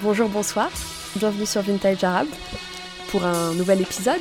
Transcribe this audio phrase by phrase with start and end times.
[0.00, 0.70] Bonjour, bonsoir.
[1.16, 2.28] Bienvenue sur Vintage Arabe
[3.10, 4.20] pour un nouvel épisode.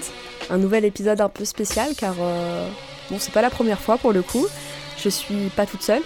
[0.49, 2.67] Un nouvel épisode un peu spécial car euh,
[3.11, 4.47] bon, c'est pas la première fois pour le coup.
[4.97, 6.01] Je suis pas toute seule.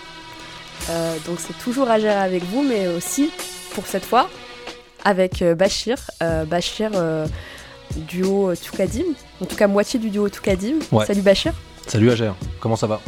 [0.89, 3.31] Euh, donc c'est toujours à gérer avec vous, mais aussi
[3.73, 4.29] pour cette fois
[5.05, 5.97] avec euh, Bachir.
[6.21, 6.91] Euh, Bachir,
[7.95, 9.05] duo Toukadim.
[9.41, 10.79] En tout cas, moitié du duo Toukadim.
[10.91, 11.05] Ouais.
[11.05, 11.53] Salut Bachir.
[11.87, 12.99] Salut Ager, comment ça va?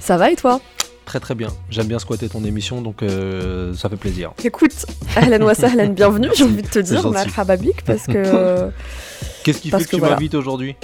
[0.00, 0.60] Ça va et toi?
[1.14, 4.32] Très très bien, j'aime bien squatter ton émission donc euh, ça fait plaisir.
[4.42, 7.14] Écoute, Ahlan wa sahlan, bienvenue, j'ai envie de te dire, gentil.
[7.14, 8.68] marhaba bik, parce que.
[9.44, 10.16] Qu'est-ce qui Parce fait que, que tu voilà.
[10.16, 10.74] m'invites aujourd'hui?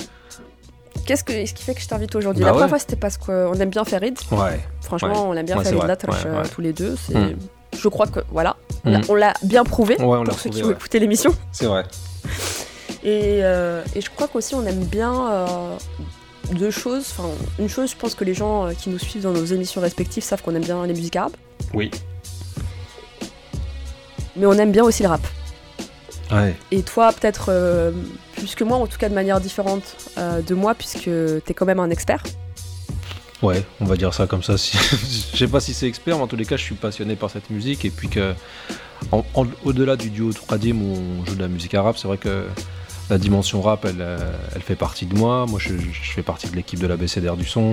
[1.04, 2.42] Qu'est-ce que, ce qui fait que je t'invite aujourd'hui?
[2.44, 4.16] Bah La première fois, c'était parce qu'on aime bien Farid.
[4.30, 4.60] Ouais.
[4.82, 5.30] Franchement, Ouais.
[5.30, 5.82] on aime bien Ouais, Farid.
[5.84, 6.94] Latrache euh, tous les deux.
[6.94, 7.18] C'est...
[7.18, 7.36] Mm.
[7.76, 8.54] Je crois que, voilà,
[8.84, 9.02] on l'a- Mm.
[9.08, 11.34] on l'a bien prouvé on pour ceux qui ont écouté l'émission.
[11.50, 11.82] C'est vrai.
[13.02, 15.12] Et, euh, et je crois qu'aussi, on aime bien
[16.54, 17.06] deux choses.
[17.10, 17.28] Enfin,
[17.58, 20.22] une chose, je pense que les gens euh, qui nous suivent dans nos émissions respectives
[20.22, 21.36] savent qu'on aime bien les musiques arabes.
[21.74, 21.90] Oui.
[24.36, 25.26] Mais on aime bien aussi le rap.
[26.30, 26.54] Ouais.
[26.70, 27.90] Et toi, peut-être euh,
[28.36, 31.10] plus que moi, en tout cas de manière différente euh, de moi, puisque
[31.44, 32.22] t'es quand même un expert.
[33.42, 34.56] Ouais, on va dire ça comme ça.
[34.56, 37.30] Je sais pas si c'est expert, mais en tous les cas, je suis passionné par
[37.30, 37.86] cette musique.
[37.86, 38.34] Et puis que,
[39.64, 42.44] au-delà du duo Touradim où on joue de la musique arabe, c'est vrai que
[43.10, 45.46] la dimension rap, elle, euh, elle fait partie de moi.
[45.48, 47.72] Moi, je, je fais partie de l'équipe de la BCDR du son.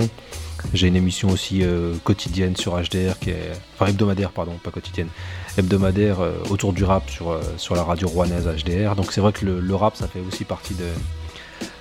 [0.73, 3.51] J'ai une émission aussi euh, quotidienne sur HDR, qui est...
[3.75, 5.07] enfin hebdomadaire, pardon, pas quotidienne,
[5.57, 8.95] hebdomadaire euh, autour du rap sur, euh, sur la radio rouennaise HDR.
[8.95, 10.85] Donc c'est vrai que le, le rap, ça fait aussi partie de...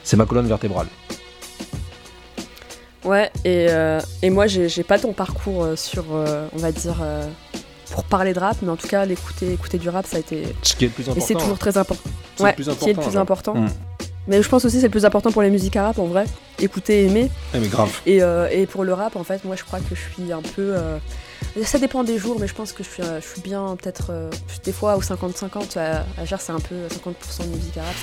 [0.05, 0.87] C'est ma colonne vertébrale.
[3.05, 7.27] Ouais, et, euh, et moi, j'ai pas ton parcours sur, euh, on va dire, euh,
[7.93, 10.43] pour parler de rap, mais en tout cas, l'écouter écouter du rap, ça a été.
[10.63, 11.27] Ce qui est le plus Et important.
[11.27, 12.11] c'est toujours très important.
[12.37, 13.23] C'est Ouais, le plus qui est le important, plus genre.
[13.23, 13.55] important.
[13.55, 13.69] Mm.
[14.29, 16.25] Mais je pense aussi que c'est le plus important pour les musiques arabes, en vrai.
[16.59, 17.31] Écouter, aimer.
[17.55, 17.92] Eh, mais grave.
[18.06, 20.42] Et, euh, et pour le rap, en fait, moi, je crois que je suis un
[20.42, 20.75] peu.
[20.77, 20.98] euh,
[21.64, 24.07] Ça dépend des jours, mais je pense que je suis, euh, je suis bien, peut-être,
[24.11, 24.29] euh,
[24.64, 25.77] des fois, au 50-50.
[25.77, 27.95] À, à Gers, c'est un peu 50% de musique arabe,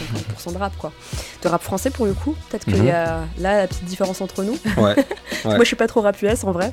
[0.50, 0.94] 50% de rap, quoi.
[1.42, 2.36] De rap français, pour le coup.
[2.50, 2.88] Peut-être qu'il Mhm.
[2.88, 4.58] y a là la petite différence entre nous.
[4.78, 4.96] Ouais.
[4.96, 5.06] Ouais.
[5.46, 6.72] Moi, je suis pas trop rap US en vrai.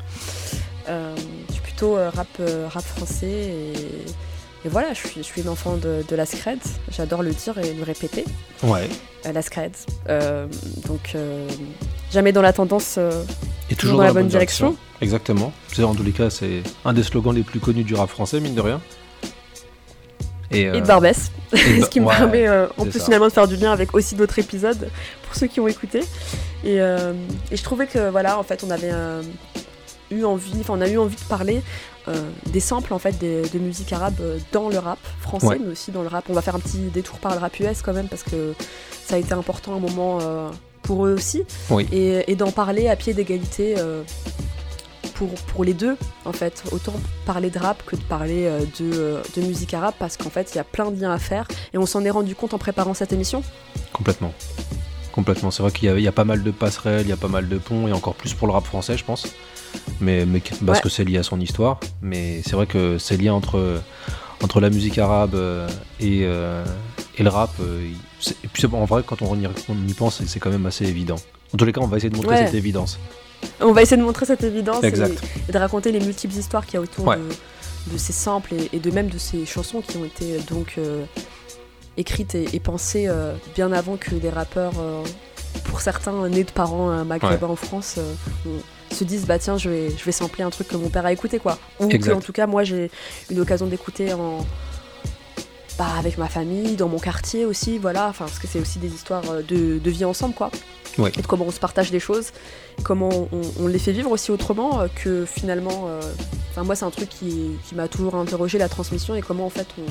[0.89, 1.15] Euh,
[1.49, 3.27] je suis plutôt euh, rap, euh, rap français.
[3.27, 3.73] Et,
[4.65, 6.59] et voilà, je suis, je suis une enfant de, de la scred.
[6.91, 8.25] J'adore le dire et le répéter.
[8.63, 8.89] Ouais.
[9.27, 9.73] Euh, la scred.
[10.09, 10.47] Euh,
[10.87, 11.49] donc, euh,
[12.13, 12.97] jamais dans la tendance.
[12.99, 13.23] euh,
[13.71, 14.77] Et toujours dans la bonne direction.
[15.01, 15.53] Exactement.
[15.73, 18.39] C'est en tous les cas, c'est un des slogans les plus connus du rap français,
[18.41, 18.81] mine de rien.
[20.51, 21.31] Et, Et de Barbès.
[21.55, 23.05] Ce qui me ouais, permet en plus ça.
[23.05, 24.91] finalement de faire du lien avec aussi d'autres épisodes
[25.23, 26.01] pour ceux qui ont écouté.
[26.65, 28.91] Et, et je trouvais que voilà, en fait, on avait
[30.11, 31.63] eu envie, enfin, on a eu envie de parler
[32.47, 35.59] des samples en fait de musique arabe euh, dans le rap français, Ouais.
[35.61, 36.25] mais aussi dans le rap.
[36.29, 38.55] On va faire un petit détour par le rap US quand même parce que
[39.05, 40.51] ça a été important à un moment euh,
[40.83, 41.43] pour eux aussi.
[41.71, 41.87] Oui.
[41.93, 43.75] Et, et d'en parler à pied d'égalité.
[43.79, 44.03] euh,
[45.15, 46.95] pour, pour les deux, en fait, autant
[47.27, 50.51] parler de rap que de parler euh, de, euh, de musique arabe, parce qu'en fait,
[50.55, 52.59] il y a plein de liens à faire, et on s'en est rendu compte en
[52.59, 53.43] préparant cette émission.
[53.93, 54.33] Complètement.
[55.21, 55.51] Complètement.
[55.51, 57.17] C'est vrai qu'il y, a- il y a pas mal de passerelles, il y a
[57.19, 59.27] pas mal de ponts, et encore plus pour le rap français, je pense.
[60.01, 60.83] Mais, mais parce Ouais.
[60.83, 61.79] que c'est lié à son histoire.
[62.01, 63.83] Mais c'est vrai que ces liens entre,
[64.43, 65.69] entre la musique arabe euh,
[66.01, 66.65] et, euh,
[67.19, 67.87] et le rap, euh,
[68.19, 70.49] c'est- et puis c'est- en vrai, quand on y, on y pense, c'est- c'est quand
[70.51, 71.17] même assez évident.
[71.53, 72.47] En tous les cas, on va essayer de montrer Ouais.
[72.47, 72.99] cette évidence.
[73.61, 75.23] On va essayer de montrer cette évidence et, Exact.
[75.49, 77.17] et de raconter les multiples histoires qu'il y a autour Ouais.
[77.19, 80.77] de, de ces samples et, et de même de ces chansons qui ont été donc
[80.79, 81.05] euh,
[81.97, 85.03] écrites et, et pensées euh, bien avant que des rappeurs, euh,
[85.65, 87.99] pour certains nés de parents euh, maghrébins en France,
[88.91, 91.13] se disent bah tiens je vais, je vais sampler un truc que mon père a
[91.13, 91.59] écouté quoi.
[91.79, 92.91] Ou que en tout cas moi j'ai
[93.31, 94.45] eu l'occasion d'écouter en
[95.79, 98.89] bah, avec ma famille, dans mon quartier aussi, voilà, enfin parce que c'est aussi des
[98.89, 100.51] histoires de, de vie ensemble quoi.
[100.99, 101.13] Ouais.
[101.17, 102.33] Et de comment on se partage des choses,
[102.83, 105.89] comment on, on les fait vivre aussi autrement que finalement.
[106.51, 109.51] Enfin moi c'est un truc qui, qui m'a toujours interrogé la transmission et comment en
[109.51, 109.83] fait on,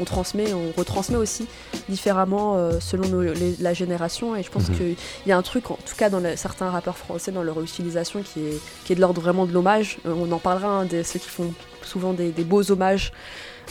[0.00, 1.46] on transmet, on retransmet aussi
[1.88, 4.76] différemment euh, selon nos- les- la génération et je pense Mhm.
[4.76, 4.96] qu'il
[5.26, 8.22] y a un truc en tout cas dans le- certains rappeurs français dans leur utilisation
[8.22, 9.98] qui est, qui est de l'ordre vraiment de l'hommage.
[10.06, 13.12] Euh, on en parlera hein, de ceux qui font souvent des, des beaux hommages.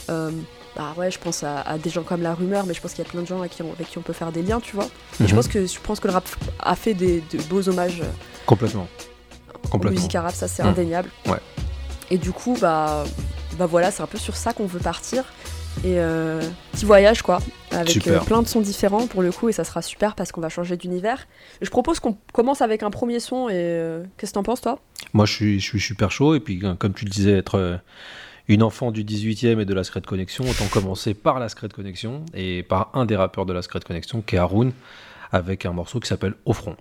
[0.10, 0.31] Euh,
[0.76, 3.04] bah ouais, je pense à, à des gens comme La Rumeur, mais je pense qu'il
[3.04, 4.60] y a plein de gens avec qui on, avec qui on peut faire des liens,
[4.60, 4.86] tu vois.
[4.86, 5.36] Et je Mhm.
[5.36, 6.28] pense que je pense que le rap
[6.60, 8.06] a fait des, de beaux hommages euh,
[8.46, 8.88] Complètement.
[9.66, 9.96] en Complètement.
[9.98, 10.70] musique arabe, ça c'est Mhm.
[10.70, 11.10] indéniable.
[11.28, 11.40] Ouais.
[12.12, 13.04] Et du coup, bah,
[13.58, 15.24] bah voilà, c'est un peu sur ça qu'on veut partir.
[15.86, 16.42] Et euh,
[16.74, 17.40] petit voyage quoi,
[17.72, 20.42] avec euh, plein de sons différents pour le coup, et ça sera super parce qu'on
[20.42, 21.26] va changer d'univers.
[21.62, 24.80] Je propose qu'on commence avec un premier son, et euh, qu'est-ce que t'en penses toi?
[25.14, 26.36] Moi, je suis, je suis super chaud.
[26.36, 27.80] Et puis, comme tu le disais, être
[28.50, 32.25] une enfant du 18e et de la Secret Connection, autant commencer par la Secret Connection
[32.34, 34.74] et par un des rappeurs de la Secret Connection, qui est Haroun,
[35.32, 36.75] avec un morceau qui s'appelle Au front.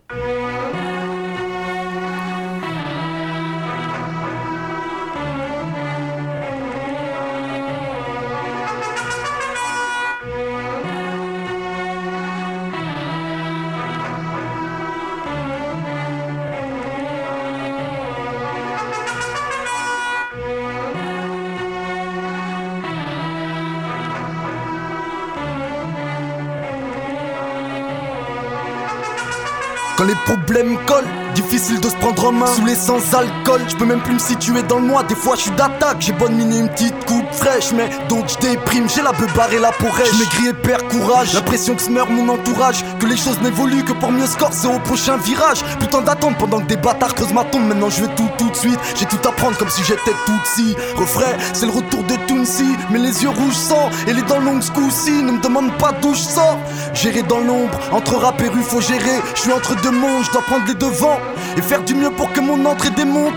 [32.55, 33.61] Sous les sans alcool.
[33.69, 35.05] Je peux même plus me situer dans le noir.
[35.05, 35.99] Des fois, je suis d'attaque.
[36.00, 37.28] J'ai bonne mine, une petite coupe
[37.75, 38.88] Mais donc, je déprime.
[38.88, 41.35] J'ai la beuh barrée la pour Je maigris et perds courage.
[41.35, 42.85] L'impression que se meurt mon entourage.
[42.99, 45.62] Que les choses n'évoluent que pour mieux se corser au prochain virage.
[45.79, 47.67] Putain d'attendre pendant que des bâtards creusent ma tombe.
[47.67, 48.79] Maintenant, je veux tout tout de suite.
[48.96, 50.76] J'ai tout à prendre comme si j'étais tout si.
[50.96, 52.76] Refrain, c'est le retour de Toonsi.
[52.90, 55.11] Mais les yeux rouges sang et les dents longues ce.
[55.11, 56.58] Ne me demande pas d'où je sors.
[56.94, 57.79] Gérer dans l'ombre.
[57.93, 59.20] Entre rap et rue, faut gérer.
[59.34, 60.25] Je suis entre deux mondes.
[60.25, 61.19] Je dois prendre les devants
[61.56, 63.34] et faire du mieux pour que mon entrée démonte.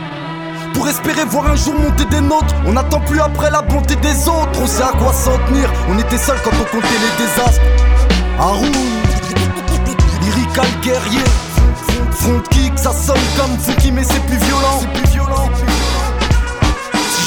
[0.73, 4.27] Pour espérer voir un jour monter des notes, on n'attend plus après la bonté des
[4.27, 4.59] autres.
[4.61, 7.61] On sait à quoi s'en tenir, on était seuls quand on comptait les désastres.
[8.39, 8.71] Haroun,
[10.23, 11.23] lyrical guerrier,
[12.11, 14.81] front kick, ça sonne comme Funky mais c'est plus violent.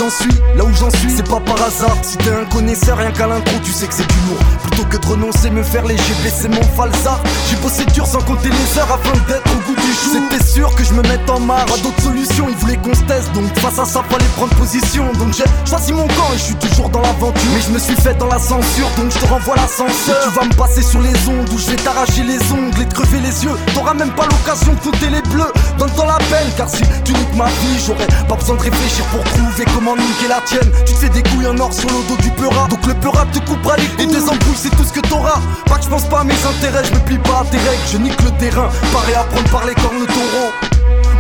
[0.04, 1.96] C'est j'en suis, là où j'en suis, c'est pas par hasard.
[2.02, 4.38] Si t'es un connaisseur, rien qu'à l'intro, tu sais que c'est du lourd.
[4.62, 7.20] Plutôt que de renoncer, me faire léger, baisser mon falsar.
[7.48, 10.20] J'ai bossé dur sans compter les heures afin d'être au goût du jour.
[10.30, 13.02] C'était sûr que je me mette en marre, à d'autres solutions, ils voulaient qu'on se
[13.02, 13.32] teste.
[13.32, 15.10] Donc face à ça, fallait prendre position.
[15.14, 17.50] Donc j'ai choisi mon camp et je suis toujours dans l'aventure.
[17.54, 20.20] Mais je me suis fait dans la censure, donc je te renvoie l'ascenseur.
[20.24, 22.94] Tu vas me passer sur les ondes, où je vais t'arracher les ongles et te
[22.94, 23.56] crever les yeux.
[23.72, 25.52] T'auras même pas l'occasion de compter les bleus.
[25.78, 29.24] Donne-toi la peine, car si tu niques ma vie, j'aurais pas besoin de réfléchir pour
[29.24, 30.70] trouver comment comment niquer la tienne.
[30.86, 33.26] Tu te fais des couilles en or sur le dos du peura Donc le peura
[33.26, 34.04] te coupera les couilles.
[34.04, 35.40] Et des embrouilles c'est tout ce que t'auras.
[35.66, 37.82] Pas que je pense pas à mes intérêts, je me plie pas à tes règles.
[37.92, 40.52] Je nique le terrain, pareil à prendre par les cornes taureaux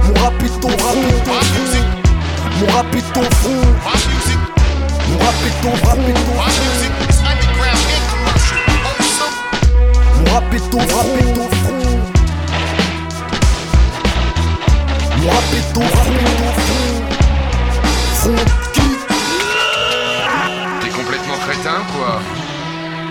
[0.06, 0.94] Mon rap est ton front.
[2.60, 3.50] Mon rap est ton front.
[5.08, 5.98] Mon rap est ton front.
[10.18, 11.08] Mon rap est ton front.
[15.20, 16.24] Mon rap est ton front.
[18.24, 18.63] T'es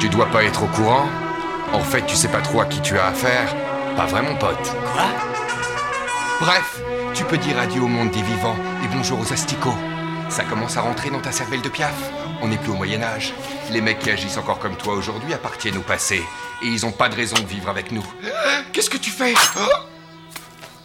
[0.03, 1.07] Tu dois pas être au courant
[1.71, 3.55] En fait, tu sais pas trop à qui tu as affaire.
[3.95, 4.69] Pas vraiment pote.
[4.91, 5.05] Quoi?
[6.41, 6.81] Bref,
[7.13, 9.77] tu peux dire adieu au monde des vivants et bonjour aux asticots.
[10.27, 11.95] Ça commence à rentrer dans ta cervelle de piaf.
[12.41, 13.33] On n'est plus au Moyen-Âge.
[13.71, 16.21] Les mecs qui agissent encore comme toi aujourd'hui appartiennent au passé.
[16.61, 18.05] Et ils ont pas de raison de vivre avec nous.
[18.73, 19.33] Qu'est-ce que tu fais?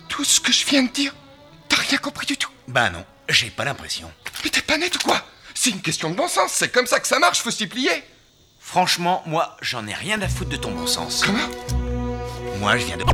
[0.09, 1.13] Tout ce que je viens de dire,
[1.69, 3.05] t'as rien compris du tout Bah non.
[3.29, 4.13] J'ai pas l'impression.
[4.45, 5.21] Mais t'es pas net ou quoi?
[5.57, 8.05] C'est une question de bon sens, c'est comme ça que ça marche, faut s'y plier.
[8.71, 11.25] Franchement, moi, j'en ai rien à foutre de ton bon sens.
[12.61, 13.05] Moi, je viens de.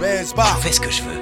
[0.00, 1.20] Mais pas fais ce que je veux.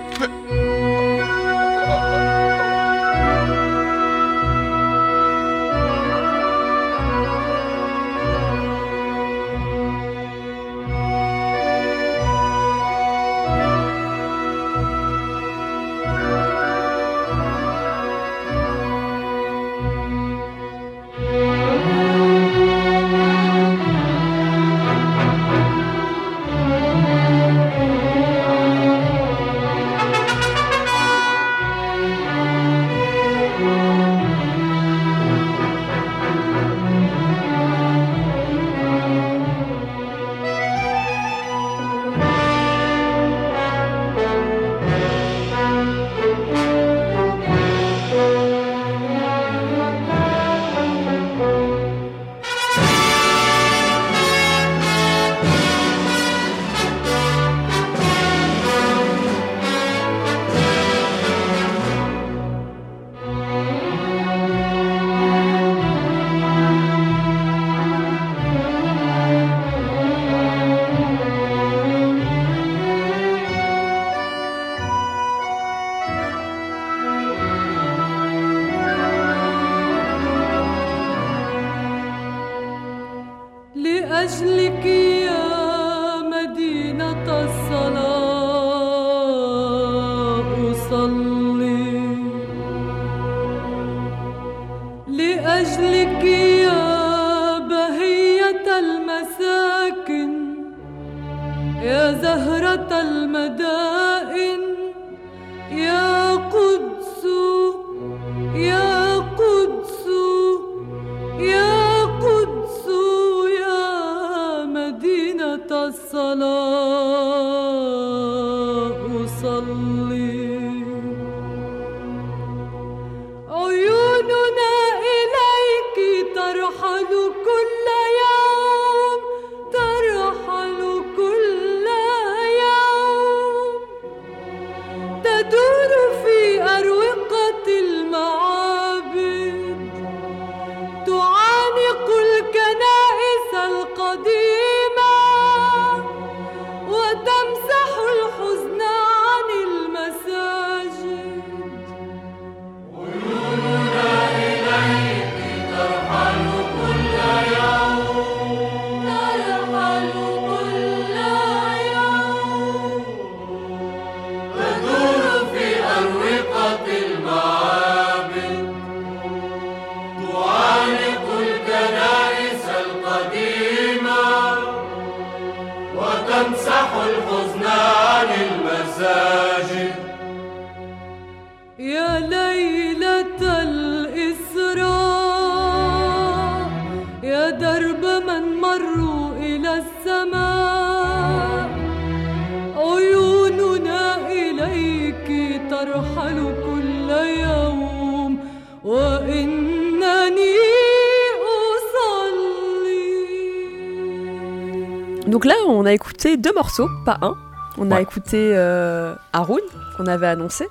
[205.42, 207.36] Donc là, on a écouté deux morceaux, pas un.
[207.76, 209.58] On a écouté euh, Haroun,
[209.96, 210.68] qu'on avait annoncé,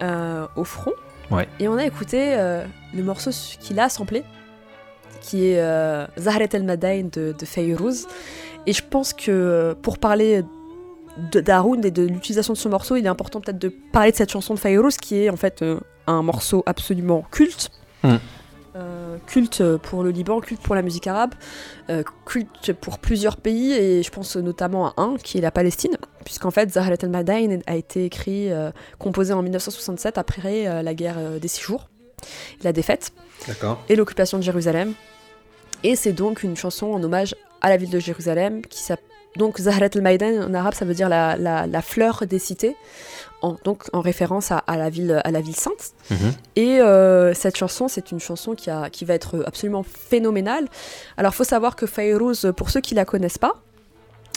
[0.00, 0.94] euh, au front.
[1.30, 1.46] Ouais.
[1.58, 2.64] Et on a écouté euh,
[2.94, 3.30] le morceau
[3.60, 4.24] qu'il a samplé,
[5.20, 8.06] qui est euh, Zahret El Madain de, de Fayrouz.
[8.66, 10.44] Et je pense que pour parler
[11.34, 14.30] d'Haroun et de l'utilisation de ce morceau, il est important peut-être de parler de cette
[14.30, 15.62] chanson de Fayrouz, qui est en fait
[16.06, 17.70] un morceau absolument culte.
[18.02, 18.16] Mm.
[19.26, 21.34] Culte pour le Liban, culte pour la musique arabe,
[21.88, 25.96] euh, culte pour plusieurs pays, et je pense notamment à un, qui est la Palestine,
[26.24, 31.18] puisqu'en fait Zahrat al-Madain a été écrit, euh, composé en 1967 après euh, la guerre
[31.40, 31.88] des six jours,
[32.62, 33.12] la défaite
[33.88, 34.94] et l'occupation de Jérusalem.
[35.84, 39.04] Et c'est donc une chanson en hommage à la ville de Jérusalem qui s'appelle
[39.36, 42.74] donc Zahrat al-Maïdan en arabe ça veut dire la, la- la fleur des cités,
[43.42, 45.92] en, donc en référence à, à la ville à la ville sainte.
[46.10, 46.32] Mhm.
[46.56, 50.68] Et euh, cette chanson, c'est une chanson qui, a, qui va être absolument phénoménale.
[51.16, 53.54] Alors, faut savoir que Fayrouz, pour ceux qui la connaissent pas,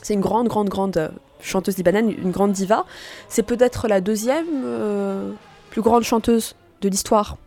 [0.01, 1.09] c'est une grande, grande, grande euh,
[1.41, 2.85] chanteuse libanaise, une grande diva.
[3.29, 5.31] C'est peut-être la deuxième euh,
[5.69, 7.37] plus grande chanteuse de l'histoire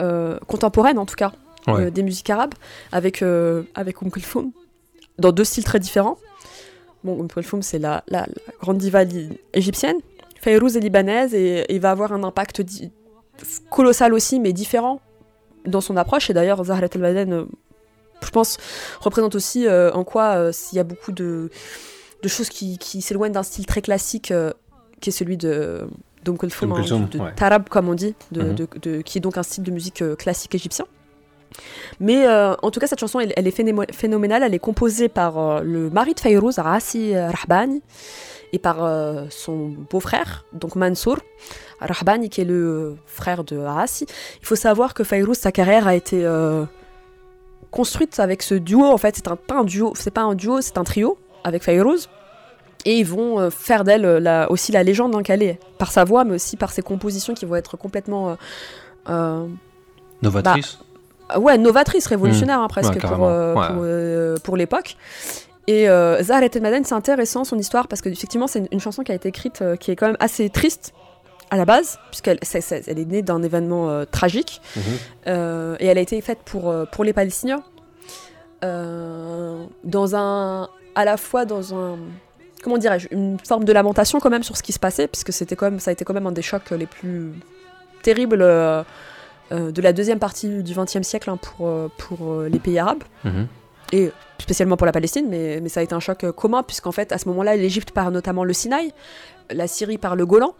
[0.00, 1.32] euh, contemporaine, en tout cas,
[1.66, 1.90] Ouais.
[1.90, 2.54] des musiques arabes,
[2.92, 3.22] avec,
[3.74, 4.52] avec Umm Kulthum,
[5.18, 6.16] dans deux styles très différents.
[7.04, 9.02] Bon, Umm Kulthum, c'est la, la- la grande diva
[9.52, 9.96] égyptienne.
[10.40, 12.62] Fayrouz est libanaise et, et va avoir un impact
[13.70, 15.00] colossal aussi, mais différent
[15.66, 16.30] dans son approche.
[16.30, 17.44] Et d'ailleurs, Zahrat El-Maden, euh,
[18.22, 18.56] je pense,
[19.00, 21.50] représente aussi euh, en quoi euh, s'il y a beaucoup de,
[22.22, 24.52] de choses qui, qui s'éloignent d'un style très classique, euh,
[25.00, 25.86] qui est celui de
[26.26, 26.36] Umm
[26.72, 27.32] hein, de ouais.
[27.36, 28.54] tarab comme on dit, de, Mhm.
[28.82, 30.84] de- qui est donc un style de musique classique égyptien.
[32.00, 34.42] Mais en tout cas, cette chanson, elle, elle est phénoménale.
[34.42, 37.82] Elle est composée par le mari de Fayrouz, Rassi Rahbani,
[38.52, 41.18] et par euh, son beau-frère, donc Mansour
[41.80, 44.06] Rahbani, qui est le frère de Rassi.
[44.40, 46.64] Il faut savoir que Fayrouz, sa carrière a été euh,
[47.70, 48.84] construite avec ce duo.
[48.84, 51.62] En fait, c'est un, pas un duo, c'est pas un duo, c'est un trio avec
[51.62, 52.08] Fayrouz.
[52.84, 55.90] Et ils vont euh, faire d'elle euh, la- aussi la légende hein, qu'elle est, par
[55.92, 58.34] sa voix, mais aussi par ses compositions qui vont être complètement euh,
[59.10, 59.46] euh,
[60.22, 60.78] Novatrice.
[61.28, 63.28] ah Ouais, novatrice, révolutionnaire hein, presque Ouais, pour, carrément.
[63.28, 63.66] euh, Ouais.
[63.66, 64.96] pour, euh, pour l'époque.
[65.68, 68.80] Et euh, Zahra El Maden, c'est intéressant son histoire parce que effectivement c'est une, une
[68.80, 70.94] chanson qui a été écrite euh, qui est quand même assez triste
[71.50, 72.38] à la base puisqu'elle
[72.86, 74.82] elle est née d'un événement euh, tragique Mhm.
[75.28, 77.62] euh, et elle a été faite pour, pour les Palestiniens
[78.62, 81.96] dans un à la fois dans un
[82.62, 85.54] comment dirais-je une forme de lamentation quand même sur ce qui se passait puisque c'était
[85.56, 87.32] quand même ça a été quand même un des chocs les plus
[88.02, 93.46] terribles de la deuxième partie du XXe siècle hein, pour, pour les pays arabes Mhm.
[93.92, 96.92] Et spécialement pour la Palestine, mais, mais ça a été un choc euh, commun, puisqu'en
[96.92, 98.92] fait, à ce moment-là, l'Égypte part notamment le Sinaï,
[99.50, 100.54] la Syrie par le Golan,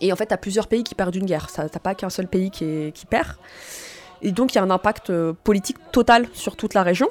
[0.00, 2.50] et en fait, t'as plusieurs pays qui perdent une guerre, t'as pas qu'un seul pays
[2.50, 3.28] qui, est- qui perd,
[4.22, 7.08] et donc il y a un impact euh, politique total sur toute la région.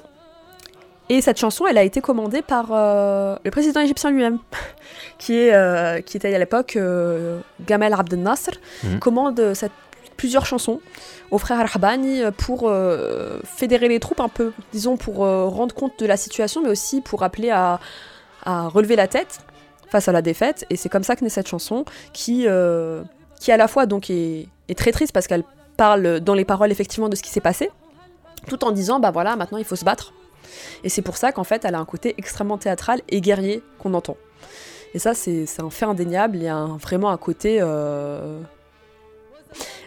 [1.09, 4.39] Et cette chanson, elle a été commandée par euh, le président égyptien lui-même,
[5.17, 8.51] qui, est, euh, qui était à l'époque euh, Gamal Abdel Nasser,
[8.83, 8.99] Mhm.
[8.99, 9.71] commande cette,
[10.13, 10.79] plusieurs chansons
[11.31, 15.73] au frère Al-Habani euh, pour euh, fédérer les troupes un peu, disons pour euh, rendre
[15.73, 17.79] compte de la situation, mais aussi pour appeler à,
[18.43, 19.39] à relever la tête
[19.89, 20.65] face à la défaite.
[20.69, 22.47] Et c'est comme ça que naît cette chanson qui,
[23.39, 25.43] qui à la fois donc est, est très triste parce qu'elle
[25.77, 27.69] parle dans les paroles effectivement de ce qui s'est passé,
[28.47, 30.13] tout en disant bah voilà maintenant il faut se battre.
[30.83, 33.93] Et c'est pour ça qu'en fait elle a un côté extrêmement théâtral et guerrier qu'on
[33.93, 34.17] entend.
[34.95, 37.59] Et ça c'est un fait indéniable, il y a vraiment un côté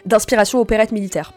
[0.05, 1.33] d'inspiration opérette militaire.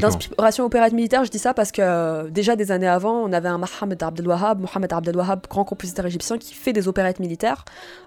[0.00, 3.48] D'inspiration opérette militaire, je dis ça parce que euh, déjà des années avant, on avait
[3.48, 7.64] un Mohamed Abdel Wahab, Mohamed Abdel Wahab, grand compositeur égyptien, qui fait des opérettes militaires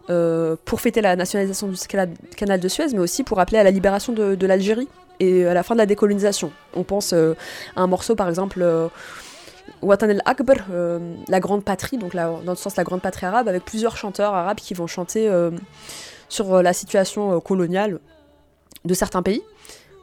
[0.10, 2.08] euh, pour fêter la nationalisation du cana-
[2.38, 4.88] canal de Suez, mais aussi pour appeler à la libération de, de l'Algérie
[5.20, 6.52] et à la fin de la décolonisation.
[6.76, 7.34] On pense euh,
[7.76, 8.88] à un morceau, par exemple, euh,
[9.82, 13.48] Watan el-Akbar, euh, la grande patrie, donc la- dans le sens la grande patrie arabe,
[13.50, 15.52] avec plusieurs chanteurs arabes qui vont chanter euh,
[16.30, 18.00] sur euh, la situation euh, coloniale
[18.86, 19.42] de certains pays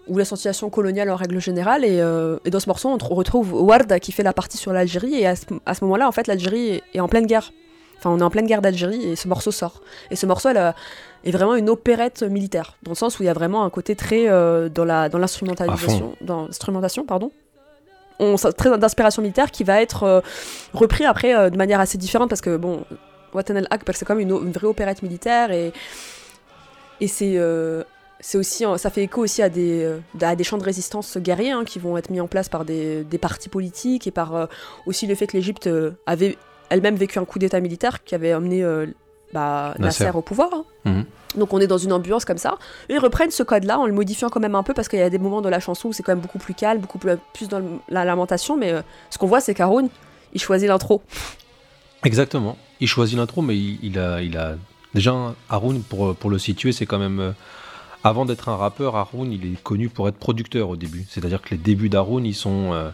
[0.08, 1.84] ou la situation coloniale en règle générale.
[1.84, 4.72] Et, euh, et dans ce morceau, on tr- retrouve Ward qui fait la partie sur
[4.72, 5.14] l'Algérie.
[5.14, 7.52] Et à ce, à ce moment-là, en fait, l'Algérie est, est en pleine guerre.
[7.98, 9.80] Enfin, on est en pleine guerre d'Algérie et ce morceau sort.
[10.10, 10.72] Et ce morceau, elle, euh,
[11.24, 13.96] est vraiment une opérette militaire, dans le sens où il y a vraiment un côté
[13.96, 17.32] très euh, dans la dans l'instrumentalisation, dans l'instrumentation, pardon.
[18.20, 20.20] On très d'inspiration militaire qui va être euh,
[20.72, 22.84] repris après de manière assez différente parce que bon,
[23.34, 25.72] Watan el Akbar c'est comme une, une vraie opérette militaire et
[27.00, 27.82] Et c'est euh,
[28.28, 31.52] c'est aussi, ça fait écho aussi à des, euh, à des champs de résistance guerriers
[31.52, 34.46] hein, qui vont être mis en place par des, des partis politiques et par euh,
[34.84, 36.36] aussi le fait que l'Égypte euh, avait
[36.68, 38.86] elle-même vécu un coup d'État militaire qui avait amené euh,
[39.32, 40.02] bah, Nasser.
[40.06, 40.50] Nasser au pouvoir.
[40.52, 40.64] hein.
[40.86, 41.04] Mhm.
[41.36, 42.58] Donc on est dans une ambiance comme ça.
[42.88, 45.02] Et ils reprennent ce code-là en le modifiant quand même un peu parce qu'il y
[45.02, 47.48] a des moments de la chanson où c'est quand même beaucoup plus calme, beaucoup plus,
[47.48, 48.56] dans la lamentation.
[48.56, 49.88] Mais euh, ce qu'on voit, c'est qu'Haroun,
[50.32, 51.00] il choisit l'intro.
[52.02, 52.58] Exactement.
[52.80, 54.56] Il choisit l'intro, mais il, il a, il a
[54.94, 55.14] déjà
[55.48, 57.34] Haroun pour, pour le situer, c'est quand même
[58.06, 61.04] avant d'être un rappeur, Haroun il est connu pour être producteur au début.
[61.08, 62.90] C'est-à-dire que les débuts d'Haroun ils sont euh,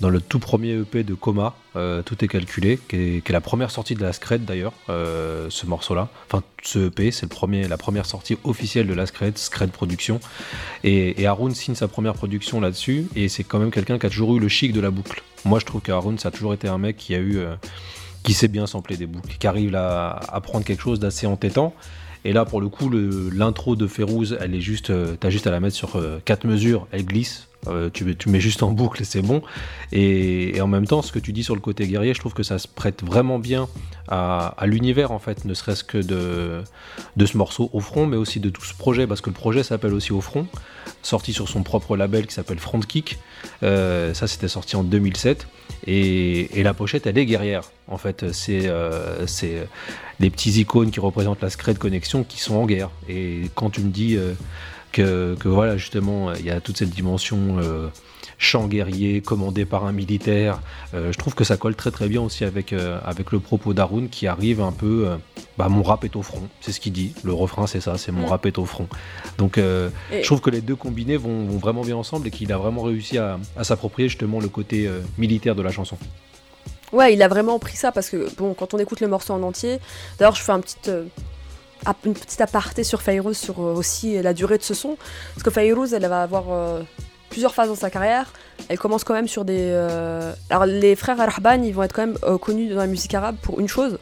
[0.00, 3.70] dans le tout premier EP de Coma, euh, tout est calculé, qui est, la première
[3.70, 6.08] sortie de la Scred d'ailleurs, euh, ce morceau-là.
[6.26, 7.32] Enfin, ce EP, c'est
[7.68, 10.20] la première sortie officielle de la Scred, Scred Production.
[10.84, 14.10] Et, et Haroun signe sa première production là-dessus, et c'est quand même quelqu'un qui a
[14.10, 15.22] toujours eu le chic de la boucle.
[15.44, 17.38] Moi, je trouve qu'Haroun, ça a toujours été un mec qui a eu.
[18.22, 21.74] qui sait bien sampler des boucles, qui arrive à, à prendre quelque chose d'assez entêtant.
[22.24, 25.50] Et là, pour le coup, l'intro de Férouz, elle est juste, euh, t'as juste à
[25.50, 27.48] la mettre sur euh, quatre mesures, elle glisse.
[27.68, 29.42] Euh, tu, tu mets juste en boucle et c'est bon.
[29.92, 32.42] Et, en même temps, ce que tu dis sur le côté guerrier, je trouve que
[32.42, 33.68] ça se prête vraiment bien
[34.08, 36.62] à, l'univers en fait, ne serait-ce que de,
[37.16, 39.62] de ce morceau au front, mais aussi de tout ce projet, parce que le projet
[39.62, 40.46] s'appelle aussi au front,
[41.02, 43.18] sorti sur son propre label qui s'appelle Front Kick.
[43.62, 45.46] Euh, ça, c'était sorti en 2007.
[45.86, 47.70] Et, la pochette, elle est guerrière.
[47.88, 49.26] En fait, c'est euh,
[50.20, 52.90] les petits icônes qui représentent la Scred Connection qui sont en guerre.
[53.08, 54.34] Et quand tu me dis euh,
[54.92, 57.88] que, que voilà, justement, il y a toute cette dimension euh,
[58.38, 60.60] chant guerrier commandé par un militaire,
[60.94, 63.72] euh, je trouve que ça colle très très bien aussi avec, euh, avec le propos
[63.74, 65.06] d'Arun qui arrive un peu.
[65.08, 65.16] euh,
[65.58, 67.12] bah, mon rap est au front, c'est ce qu'il dit.
[67.24, 68.30] Le refrain, c'est ça, c'est mon Mm.
[68.30, 68.88] rap est au front.
[69.36, 72.50] Donc, euh, je trouve que les deux combinés vont, vont vraiment bien ensemble et qu'il
[72.52, 75.98] a vraiment réussi à, à s'approprier justement le côté euh, militaire de la chanson.
[76.90, 79.42] Ouais, il a vraiment pris ça parce que, bon, quand on écoute le morceau en
[79.42, 79.78] entier,
[80.18, 81.04] d'ailleurs, je fais un petit, euh,
[82.04, 84.96] une petite aparté sur Fayrouz, sur euh, aussi la durée de ce son.
[85.34, 86.82] Parce que Fayrouz, elle va avoir euh,
[87.30, 88.32] plusieurs phases dans sa carrière.
[88.68, 89.58] Elle commence quand même sur des.
[89.72, 93.14] euh, Alors, les frères Arhaban, ils vont être quand même euh, connus dans la musique
[93.14, 93.98] arabe pour une chose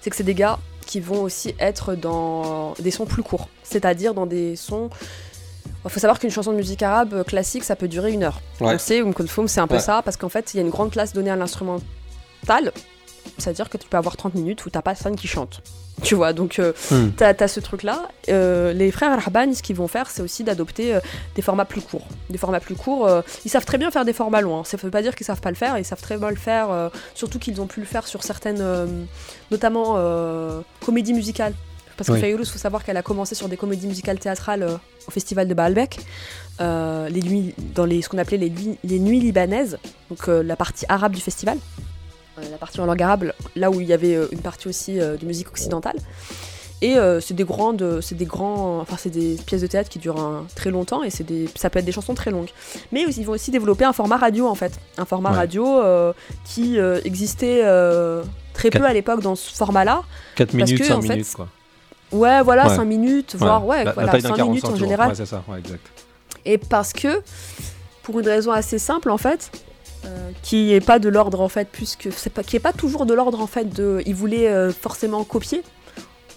[0.00, 4.14] c'est que c'est des gars qui vont aussi être dans des sons plus courts, c'est-à-dire
[4.14, 4.90] dans des sons.
[5.84, 8.40] Il faut savoir qu'une chanson de musique arabe classique, ça peut durer une heure.
[8.60, 8.74] Ouais.
[8.74, 9.80] On sait, Oum Kulthum, c'est un peu Ouais.
[9.80, 12.72] ça, parce qu'en fait, il y a une grande place donnée à l'instrumental,
[13.38, 15.62] c'est-à-dire que tu peux avoir 30 minutes où t'as pas personne qui chante.
[16.02, 17.10] Tu vois, donc euh, Hmm.
[17.16, 18.08] t'as as ce truc-là.
[18.28, 21.00] Euh, les frères Rahban, ce qu'ils vont faire, c'est aussi d'adopter euh,
[21.36, 22.06] des formats plus courts.
[22.30, 24.60] Des formats plus courts, euh, ils savent très bien faire des formats longs.
[24.60, 24.64] hein.
[24.64, 26.90] Ça veut pas dire qu'ils savent pas le faire, ils savent très bien le faire,
[27.14, 28.64] surtout qu'ils ont pu le faire sur certaines,
[29.50, 29.96] notamment
[30.84, 31.54] comédies musicales.
[31.96, 32.20] Parce que Oui.
[32.20, 34.66] Fayrouz, faut savoir qu'elle a commencé sur des comédies musicales théâtrales
[35.06, 35.98] au festival de Baalbek,
[36.58, 40.86] les nuits, dans les, ce qu'on appelait les, nuits- les nuits libanaises, donc la partie
[40.88, 41.58] arabe du festival,
[42.38, 45.16] la partie en langue arabe, là où il y avait euh, une partie aussi euh,
[45.16, 45.96] de musique occidentale.
[46.80, 50.00] Et euh, c'est des grandes, c'est des grands, enfin c'est des pièces de théâtre qui
[50.00, 52.48] durent un- très longtemps et c'est des, ça peut être des chansons très longues.
[52.90, 55.36] Mais ils vont aussi développer un format radio en fait, un format Ouais.
[55.36, 56.12] radio euh,
[56.44, 60.02] qui euh, existait euh, très peu à l'époque dans ce format-là.
[60.34, 61.48] 4 Parce minutes, que, 5 en fait, minutes quoi.
[62.10, 62.74] Ouais, voilà, Ouais.
[62.76, 65.12] 5 minutes, voire ouais, la voilà, taille d'un 5 minutes 45 en général.
[65.16, 65.86] C'est ça, exact.
[66.44, 67.22] Et parce que,
[68.02, 69.58] pour une raison assez simple en fait, euh,
[70.42, 73.14] qui est pas de l'ordre en fait, puisque c'est pas, qui est pas toujours de
[73.14, 75.62] l'ordre en fait de, ils voulaient euh, forcément copier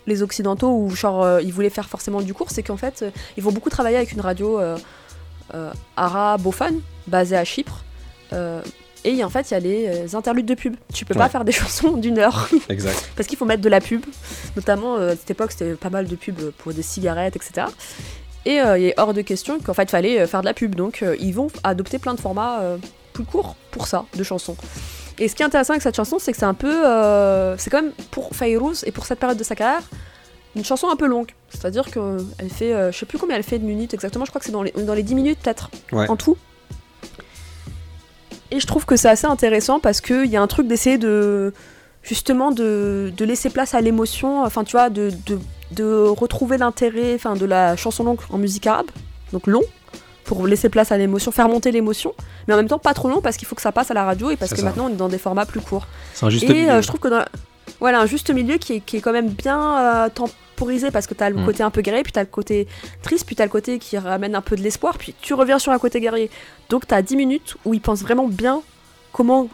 [0.07, 3.09] les occidentaux ou genre euh, ils voulaient faire forcément du cours, c'est qu'en fait euh,
[3.37, 4.77] ils vont beaucoup travailler avec une radio euh,
[5.55, 7.83] euh, arabophone basée à Chypre.
[8.33, 8.61] euh,
[9.07, 10.75] et en fait, il y a les euh, interludes de pub.
[10.91, 13.11] Tu peux pas faire des chansons d'une heure Exact.
[13.15, 14.03] parce qu'il faut mettre de la pub.
[14.55, 17.67] Notamment, euh, à cette époque, c'était pas mal de pubs pour des cigarettes, etc.
[18.45, 20.55] Et euh, il est hors de question qu'en fait, il fallait euh, faire de la
[20.55, 20.73] pub.
[20.73, 22.77] Donc, euh, ils vont adopter plein de formats euh,
[23.15, 24.55] plus courts pour ça, de chansons.
[25.17, 26.85] Et ce qui est intéressant avec cette chanson, c'est que c'est un peu.
[26.85, 29.81] euh, c'est quand même pour Fayrouz et pour cette période de sa carrière,
[30.55, 31.31] une chanson un peu longue.
[31.49, 32.73] C'est-à-dire qu'elle fait.
[32.73, 34.63] euh, je sais plus combien elle fait de minutes exactement, je crois que c'est dans
[34.63, 36.09] les, dans les 10 minutes peut-être, Ouais.
[36.09, 36.35] en tout.
[38.51, 41.53] Et je trouve que c'est assez intéressant parce qu'il y a un truc d'essayer de
[42.03, 45.39] justement de, de laisser place à l'émotion, enfin tu vois, de, de,
[45.71, 48.91] de retrouver l'intérêt enfin, de la chanson longue en musique arabe,
[49.33, 49.63] donc long,
[50.25, 52.13] pour laisser place à l'émotion, faire monter l'émotion,
[52.47, 54.03] mais en même temps pas trop long parce qu'il faut que ça passe à la
[54.03, 54.63] radio et parce que ça.
[54.65, 55.87] maintenant on est dans des formats plus courts.
[56.13, 56.69] C'est un juste et milieu.
[56.71, 57.27] euh, je trouve que dans la-
[57.79, 61.13] voilà, un juste milieu qui est, qui est quand même bien euh, temporisé parce que
[61.13, 61.45] t'as le Mm.
[61.45, 62.67] côté un peu guerrier, puis t'as le côté
[63.03, 65.71] triste, puis t'as le côté qui ramène un peu de l'espoir, puis tu reviens sur
[65.71, 66.29] un côté guerrier.
[66.69, 68.61] Donc t'as 10 minutes où ils pensent vraiment bien
[69.11, 69.47] comment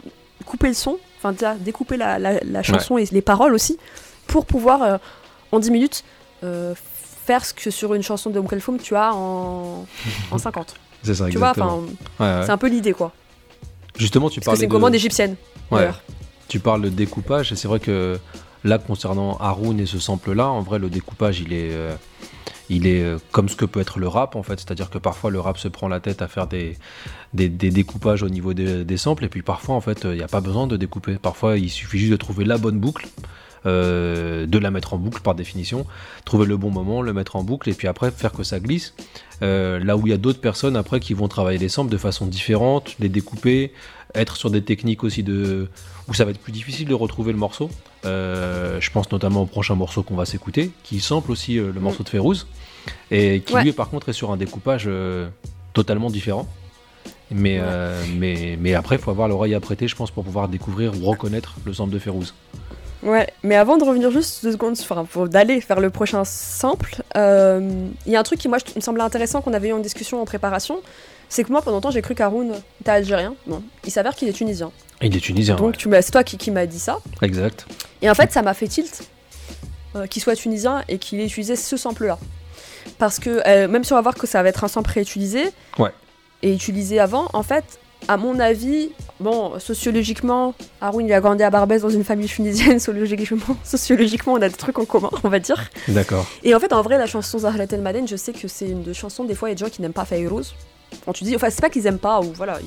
[0.46, 3.78] couper le son, enfin t'as découper la, la- la chanson et les paroles aussi,
[4.26, 4.96] pour pouvoir euh,
[5.52, 6.04] en 10 minutes
[6.44, 6.74] euh,
[7.24, 9.86] faire ce que sur une chanson de Kulthum tu as en,
[10.30, 10.74] en 50.
[11.02, 11.66] C'est ça, tu exactement.
[11.66, 11.82] enfin
[12.20, 12.46] Ouais, ouais.
[12.46, 13.12] c'est un peu l'idée quoi.
[13.98, 14.74] Justement, tu parlais c'est une de...
[14.74, 15.36] commande égyptienne.
[15.70, 15.90] Ouais.
[16.48, 18.18] Tu parles de découpage et c'est vrai que
[18.64, 21.94] Là, concernant Haroun et ce sample-là, en vrai, le découpage, il est, euh,
[22.68, 24.60] il est euh, comme ce que peut être le rap, en fait.
[24.60, 26.78] C'est-à-dire que parfois, le rap se prend la tête à faire des,
[27.34, 30.22] des, des découpages au niveau des, des samples, et puis parfois, en fait, il n'y
[30.22, 31.16] a pas besoin de découper.
[31.16, 33.08] Parfois, il suffit juste de trouver la bonne boucle.
[33.66, 35.86] Euh, de la mettre en boucle par définition,
[36.24, 38.94] trouver le bon moment, le mettre en boucle et puis après faire que ça glisse.
[39.42, 41.96] Euh, là où il y a d'autres personnes après qui vont travailler les samples de
[41.96, 43.72] façon différente, les découper,
[44.14, 45.68] être sur des techniques aussi de
[46.08, 47.70] où ça va être plus difficile de retrouver le morceau.
[48.04, 52.02] Euh, je pense notamment au prochain morceau qu'on va s'écouter, qui sample aussi le morceau
[52.02, 52.46] de Férouz,
[53.10, 53.62] et qui Ouais.
[53.64, 54.88] lui par contre est sur un découpage
[55.72, 56.48] totalement différent.
[57.30, 57.64] Mais, Ouais.
[57.66, 60.92] euh, mais, mais après, il faut avoir l'oreille à prêter, je pense, pour pouvoir découvrir
[61.00, 62.34] ou reconnaître le sample de Férouz.
[63.02, 67.88] Ouais, mais avant de revenir juste deux secondes, enfin, d'aller faire le prochain sample, euh,
[68.06, 69.80] il y a un truc qui moi je- me semblait intéressant qu'on avait eu en
[69.80, 70.80] discussion en préparation,
[71.28, 73.34] c'est que moi pendant longtemps j'ai cru qu'Haroun était algérien.
[73.46, 74.70] Bon, il s'avère qu'il est tunisien.
[75.00, 75.56] Il est tunisien.
[75.56, 76.98] Donc tu m'as- c'est toi qui, qui m'as dit ça.
[77.20, 77.26] ouais.
[77.28, 77.66] Exact.
[78.02, 79.02] Et en fait ça m'a fait tilt
[79.96, 82.18] euh, qu'il soit tunisien et qu'il ait utilisé ce sample-là.
[82.98, 85.44] Parce que euh, même si on va voir que ça va être un sample réutilisé
[85.78, 85.90] Ouais.
[86.42, 87.64] et utilisé avant, en fait,
[88.08, 92.78] à mon avis, bon, sociologiquement, Haroun il a grandi à Barbès dans une famille tunisienne,
[92.80, 95.70] sociologiquement, sociologiquement on a des trucs en commun, on va dire.
[95.88, 96.26] D'accord.
[96.42, 98.82] Et en fait, en vrai, la chanson Zahra El Maden, je sais que c'est une
[98.82, 100.54] de chansons, des fois, il y a des gens qui n'aiment pas Fayrouz.
[101.04, 102.58] Quand tu dis, enfin, c'est pas qu'ils aiment pas, ou voilà,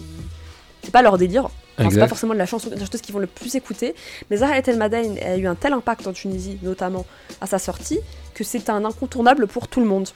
[0.83, 1.49] c'est pas leur délire.
[1.77, 3.95] Enfin, c'est pas forcément de la chanson, de la chanteuse qu'ils vont le plus écouter.
[4.29, 7.05] Mais Zahra El Maden a eu un tel impact en Tunisie, notamment
[7.41, 7.99] à sa sortie,
[8.33, 10.07] que c'est un incontournable pour tout le monde.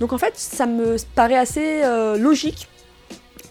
[0.00, 2.68] Donc en fait, ça me paraît assez euh, logique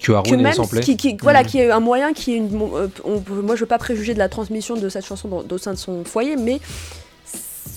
[0.02, 1.48] Que que Haroun est même qui, qui- voilà, Mhm.
[1.48, 4.14] qui est un moyen qui est une, bon, euh, on moi je veux pas préjuger
[4.14, 6.60] de la transmission de cette chanson dans- au sein de son foyer mais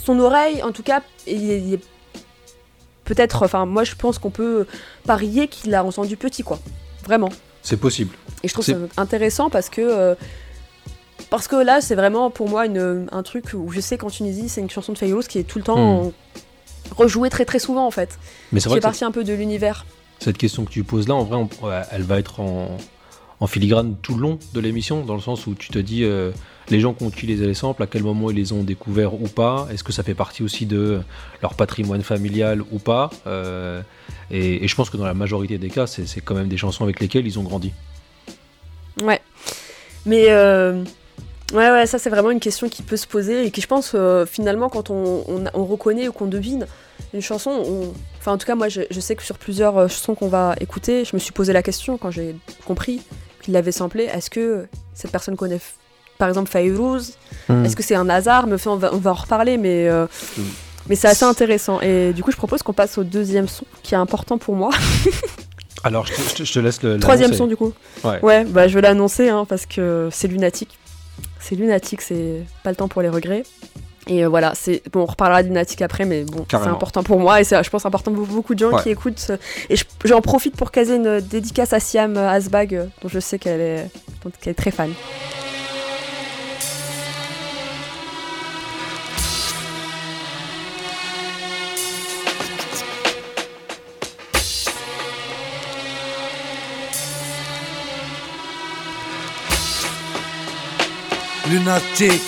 [0.04, 1.80] son oreille en tout cas il est- est
[3.04, 4.66] peut-être enfin moi je pense qu'on peut
[5.04, 6.58] parier qu'il l'a entendu petit quoi
[7.04, 7.28] vraiment
[7.62, 8.14] C'est possible.
[8.42, 10.14] et je trouve ça intéressant parce que euh,
[11.30, 14.48] parce que là c'est vraiment pour moi une, un truc où je sais qu'en Tunisie
[14.48, 16.12] c'est une chanson de Fayrouz qui est tout le temps Mhm.
[16.96, 18.18] rejouée très très souvent en fait
[18.52, 19.84] Mais c'est qui vrai est que partie un peu de l'univers
[20.18, 22.76] cette question que tu poses là, en vrai, elle va être en,
[23.46, 26.30] filigrane tout le long de l'émission, dans le sens où tu te dis euh,
[26.70, 29.28] les gens qui ont utilisé les samples, à quel moment ils les ont découverts ou
[29.28, 31.02] pas, est-ce que ça fait partie aussi de
[31.42, 33.10] leur patrimoine familial ou pas?
[33.26, 33.82] Euh,
[34.30, 36.84] et, je pense que dans la majorité des cas, c'est c'est quand même des chansons
[36.84, 37.72] avec lesquelles ils ont grandi.
[39.02, 39.20] Ouais.
[40.06, 40.84] Mais euh,
[41.54, 43.92] ouais, ouais, ça c'est vraiment une question qui peut se poser et qui je pense
[43.94, 46.66] euh, finalement quand on, on, on reconnaît ou qu'on devine
[47.12, 49.88] une chanson, on- enfin en tout cas moi je, je sais que sur plusieurs euh,
[49.88, 52.34] chansons qu'on va écouter, je me suis posé la question quand j'ai
[52.66, 53.00] compris
[53.42, 55.76] qu'il l'avait samplé, est-ce que cette personne connaît f-
[56.18, 57.14] par exemple Fayrouz?
[57.50, 58.46] Est-ce que c'est un hasard?
[58.46, 60.06] Mais enfin, on, va, on va en reparler, mais, euh,
[60.38, 60.42] Mm.
[60.88, 61.80] mais c'est assez intéressant.
[61.80, 64.70] Et du coup je propose qu'on passe au deuxième son qui est important pour moi.
[65.84, 66.98] Alors, je te, je laisse le.
[66.98, 67.72] Troisième son du coup.
[68.04, 68.18] Ouais.
[68.22, 70.78] Ouais, bah je vais l'annoncer hein, parce que c'est lunatique.
[71.46, 73.42] C'est lunatique, c'est pas le temps pour les regrets.
[74.06, 77.18] Et euh, voilà, c'est bon, on reparlera de lunatique après, mais bon, c'est important pour
[77.20, 78.82] moi et c'est, je pense, important pour beaucoup de gens Ouais.
[78.82, 79.26] qui écoutent.
[79.30, 79.36] euh,
[79.70, 83.38] Et je- j'en profite pour caser une dédicace à Siam euh, Asbag, dont je sais
[83.38, 83.90] qu'elle est,
[84.24, 84.90] dont- qu'elle est très fan.
[101.54, 102.20] Lunatique,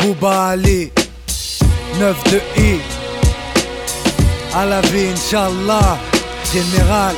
[0.00, 0.90] Bouba Ali,
[1.98, 2.80] 9 de I.
[4.54, 5.12] À la vie,
[6.50, 7.14] général.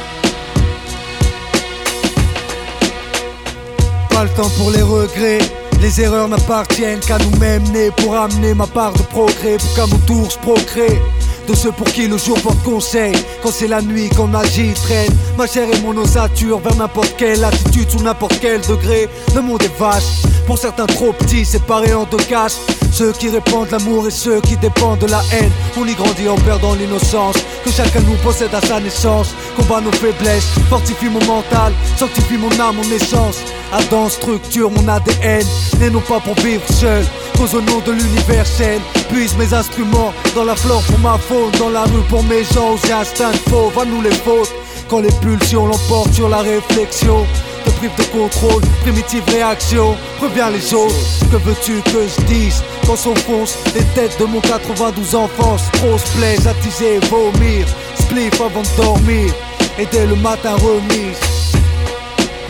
[4.11, 5.39] Pas le temps pour les regrets.
[5.81, 9.99] Les erreurs n'appartiennent qu'à nous-mêmes, nés pour amener ma part de progrès, pour qu'à mon
[9.99, 11.01] tour je procrée.
[11.47, 15.15] De ceux pour qui le jour porte conseil, quand c'est la nuit qu'on agit, traîne
[15.39, 19.09] ma chair et mon ossature vers n'importe quelle attitude, sous n'importe quel degré.
[19.35, 22.57] Le monde est vaste, pour certains trop petits, séparés en deux caches.
[22.91, 25.51] Ceux qui répandent l'amour et ceux qui dépendent de la haine.
[25.77, 29.35] On y grandit en perdant l'innocence que chacun nous possède à sa naissance.
[29.57, 33.41] Combat nos faiblesses, fortifie mon mental, sanctifie mon âme, mon essence.
[33.75, 35.45] Adam structure mon ADN,
[35.81, 37.05] né non pas pour vivre seul,
[37.37, 38.81] cause au nom de l'universel.
[39.11, 42.73] Puise mes instruments dans la flore pour ma faune, dans la rue pour mes gens,
[42.73, 44.55] aux instincts fauves, à nous les fautes.
[44.89, 47.27] Quand les pulsions l'emportent sur la réflexion,
[47.73, 50.95] prive de contrôle, primitive réaction, reviens les autres.
[51.31, 52.63] Que veux-tu que je dise?
[52.87, 55.63] Quand s'enfoncent les têtes de mon 92 enfance?
[55.75, 57.67] Trop se plaise, attiser vomir,
[58.01, 59.33] spliff avant de dormir,
[59.79, 61.19] et dès le matin remise.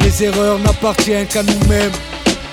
[0.00, 1.92] Les erreurs n'appartiennent qu'à nous-mêmes.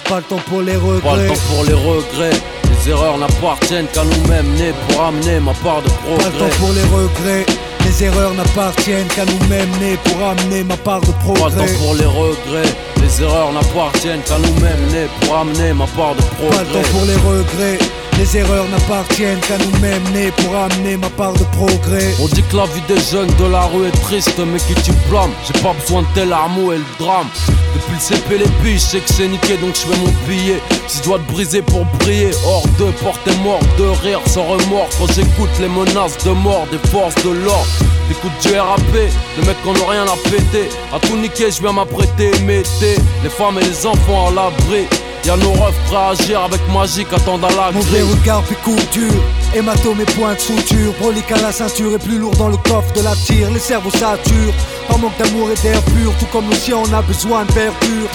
[0.09, 1.27] Pas le temps pour les Pas le regrets.
[1.27, 2.37] temps pour les regrets.
[2.69, 6.57] Les erreurs n'appartiennent qu'à nous-mêmes, nés pour amener ma part de Pas le temps progrès.
[6.59, 7.45] pour les regrets.
[7.85, 11.65] Les erreurs n'appartiennent qu'à nous-mêmes, nés pour amener ma part de Pas le progrès.
[11.67, 12.69] temps pour les regrets.
[13.01, 16.91] Les erreurs n'appartiennent qu'à nous-mêmes, nés pour amener ma part de Pas le temps progrès.
[16.91, 17.79] pour les regrets.
[18.17, 22.15] Les erreurs n'appartiennent qu'à nous-mêmes, nés pour amener ma part de progrès.
[22.21, 24.91] On dit que la vie des jeunes de la rue est triste, mais qui tu
[25.09, 25.31] blâmes?
[25.45, 27.27] J'ai pas besoin de tel armeau et le drame.
[27.75, 30.61] Depuis le CP, les billes, je sais que c'est niqué, donc je fais mon billet.
[30.87, 34.89] Si je dois te briser pour briller, hors de porter mort, de rire sans remords.
[34.97, 37.67] Quand j'écoute les menaces de mort des forces de l'ordre.
[38.07, 40.69] T'écoutes du RAP, les mecs qu'on n'a rien à péter.
[40.93, 44.85] À tout niquer, je viens m'apprêter, mettez les femmes et les enfants à l'abri.
[45.25, 49.23] Y'a nos refs prêts à agir avec magique, attendent à la Mauvais regard puis couture
[49.55, 52.93] Hématome et points de suture Brolique à la ceinture et plus lourd dans le coffre
[52.93, 53.49] de la tire.
[53.49, 54.53] Les cerveaux saturent
[54.87, 56.13] Par manque d'amour et d'air pur.
[56.19, 58.09] Tout comme nos chiens on a besoin de verdure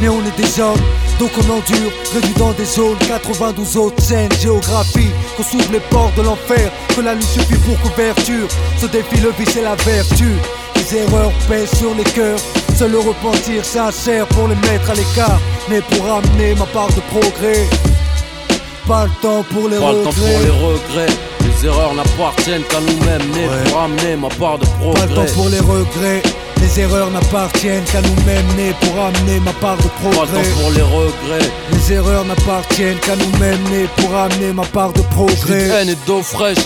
[0.00, 0.82] Mais on est des hommes
[1.18, 1.90] donc on endure.
[2.14, 4.30] Réduit dans des zones 92 autres scènes.
[4.40, 6.70] Géographie Qu'on s'ouvre les portes de l'enfer.
[6.94, 8.48] Que la nuit suffit pour couverture.
[8.80, 10.34] Ce défi le vice et la vertu.
[10.76, 12.38] Les erreurs pèsent sur les cœurs
[12.78, 17.00] Seul le repentir sincère pour les mettre à l'écart Mais pour amener ma part de
[17.12, 17.66] progrès
[18.86, 20.44] pas le temps pour les Pas le temps pour regrets.
[20.44, 21.12] les regrets.
[21.44, 23.70] Les erreurs n'appartiennent qu'à nous-mêmes, Ouais.
[23.70, 25.26] pour amener ma part de Pas le progrès.
[25.26, 26.22] temps pour les regrets.
[26.62, 30.42] Les erreurs n'appartiennent qu'à nous-mêmes, nés pour amener ma part de Pas le progrès.
[30.42, 31.50] temps pour les regrets.
[31.70, 35.68] Les erreurs n'appartiennent qu'à nous-mêmes, nés pour amener ma part de progrès.
[35.68, 36.64] haine et d'eau fraîche.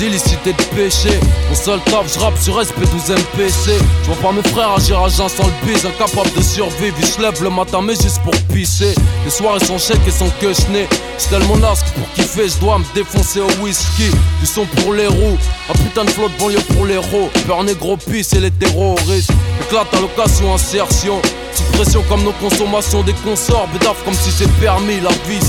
[0.00, 1.10] D'illicité de péché.
[1.50, 3.72] Mon seul taf, je rappe sur SP12 MPC.
[4.02, 5.84] Je vois pas mes frères agir à jeun sans le bise.
[5.84, 8.94] Incapable de survivre, se lèvent le matin, mais juste pour pisser.
[9.26, 12.84] Les soirées sont chèques et sont que Je tellement nasque pour kiffer, je dois me
[12.94, 14.10] défoncer au whisky.
[14.40, 15.36] Du son pour les roues.
[15.68, 17.28] Un putain de flot de banlieue pour les héros.
[17.46, 19.32] Peur négro pisse et les terroristes.
[19.60, 21.20] Éclate à l'occasion, insertion.
[21.52, 23.68] Sous pression comme nos consommations des consorts.
[23.74, 25.40] Bédaf comme si c'est permis, la vie.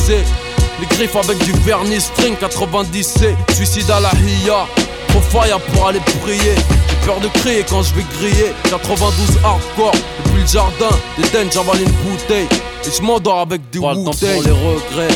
[0.80, 4.66] Les griffes avec du vernis string 90C Suicide à la hiya
[5.10, 6.56] Trop fire pour aller prier.
[6.90, 8.54] J'ai peur de crier quand je vais griller.
[8.70, 9.92] 92 hardcore
[10.26, 12.48] Depuis le jardin D'Eden j'avale une bouteille.
[12.86, 15.14] Et je m'endors avec du Pas le temps pour les regrets.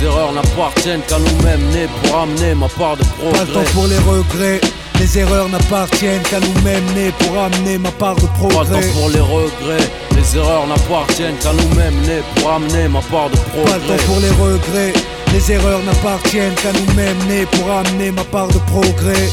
[0.00, 1.64] Les erreurs n'appartiennent qu'à nous-mêmes.
[1.72, 4.60] Nés pour amener ma part de Pas le temps progrès pour les regrets.
[5.00, 8.80] Les erreurs n'appartiennent qu'à nous-mêmes, nés pour amener ma part de Pas le progrès.
[8.80, 13.36] temps pour les regrets Les erreurs n'appartiennent qu'à nous-mêmes Nés pour amener ma part de
[13.36, 14.92] Pas le temps progrès pour les regrets.
[15.32, 19.28] Les erreurs n'appartiennent qu'à nous-mêmes, nés pour amener ma part de progrès.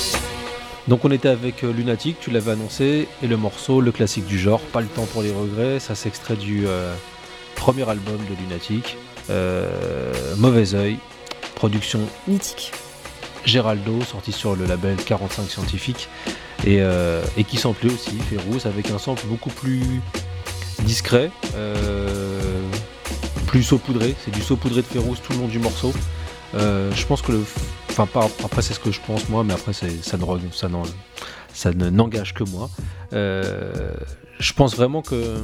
[0.88, 4.38] Donc on était avec euh, Lunatic, tu l'avais annoncé, et le morceau, le classique du
[4.38, 6.94] genre, Pas le temps pour les regrets, ça s'extrait du euh,
[7.56, 8.96] premier album de Lunatic,
[9.32, 11.00] euh, Mauvais Oeil,
[11.56, 12.72] production Mythique.
[13.44, 16.10] Géraldo, sorti sur le label 45 Scientifique,
[16.64, 19.82] et, euh, et qui samplait aussi, Férouz, avec un sample beaucoup plus
[20.84, 22.42] discret, euh,
[23.48, 25.94] plus saupoudré, c'est du saupoudré de Férouz tout le long du morceau.
[26.56, 27.44] Euh, je pense que le.
[27.90, 30.18] Enfin, pas, après, c'est ce que je pense moi, mais après, ça ne, ça
[30.68, 30.84] n'en-
[31.54, 32.70] ça ne n'engage que moi.
[33.14, 33.94] Euh,
[34.40, 35.36] je pense vraiment que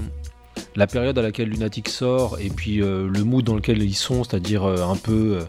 [0.76, 4.64] la période à laquelle Lunatic sort et puis le mood dans lequel ils sont, c'est-à-dire
[4.66, 5.40] un peu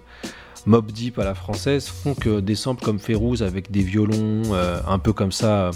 [0.66, 4.42] mob deep à la française, font que des samples comme Férouz avec des violons
[4.87, 5.73] un peu comme ça,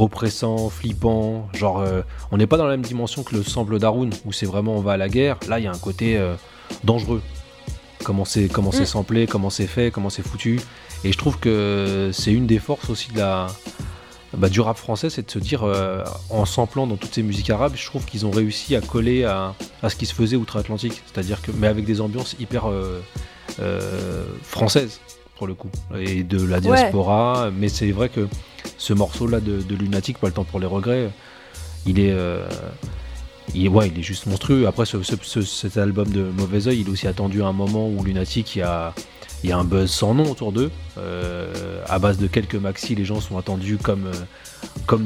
[0.00, 4.10] oppressants, flippants, genre euh, on n'est pas dans la même dimension que le sample d'Arun
[4.24, 5.36] où c'est vraiment on va à la guerre.
[5.48, 6.34] Là, il y a un côté euh,
[6.84, 7.22] dangereux.
[8.04, 8.86] Comment c'est comment c'est Mm.
[8.86, 10.60] samplé, comment c'est fait, comment c'est foutu.
[11.04, 13.48] Et je trouve que c'est une des forces aussi de la
[14.36, 17.48] bah, du rap français, c'est de se dire, euh, en samplant dans toutes ces musiques
[17.48, 21.02] arabes, je trouve qu'ils ont réussi à coller à, à ce qui se faisait outre-Atlantique,
[21.06, 23.00] c'est-à-dire que, mais avec des ambiances hyper euh,
[23.60, 25.00] euh, françaises
[25.36, 27.50] pour le coup, et de la diaspora.
[27.56, 28.28] Mais c'est vrai que
[28.78, 31.10] ce morceau-là de, Lunatic, pas le temps pour les regrets,
[31.86, 32.46] il est, euh,
[33.68, 34.66] ouais, il est juste monstrueux.
[34.66, 37.52] Après, ce- ce- ce- cet album de Mauvais Oeil, il est aussi attendu à un
[37.52, 38.94] moment où Lunatic, il y a,
[39.52, 40.70] un buzz sans nom autour d'eux.
[40.98, 44.12] Euh, à base de quelques maxi, les gens sont attendus comme, euh,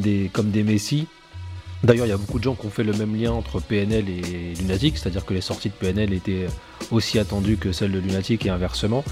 [0.00, 1.06] des, comme des messies.
[1.84, 4.04] D'ailleurs, il y a beaucoup de gens qui ont fait le même lien entre PNL
[4.08, 6.46] et Lunatic, c'est-à-dire que les sorties de PNL étaient
[6.92, 9.02] aussi attendues que celles de Lunatic et inversement.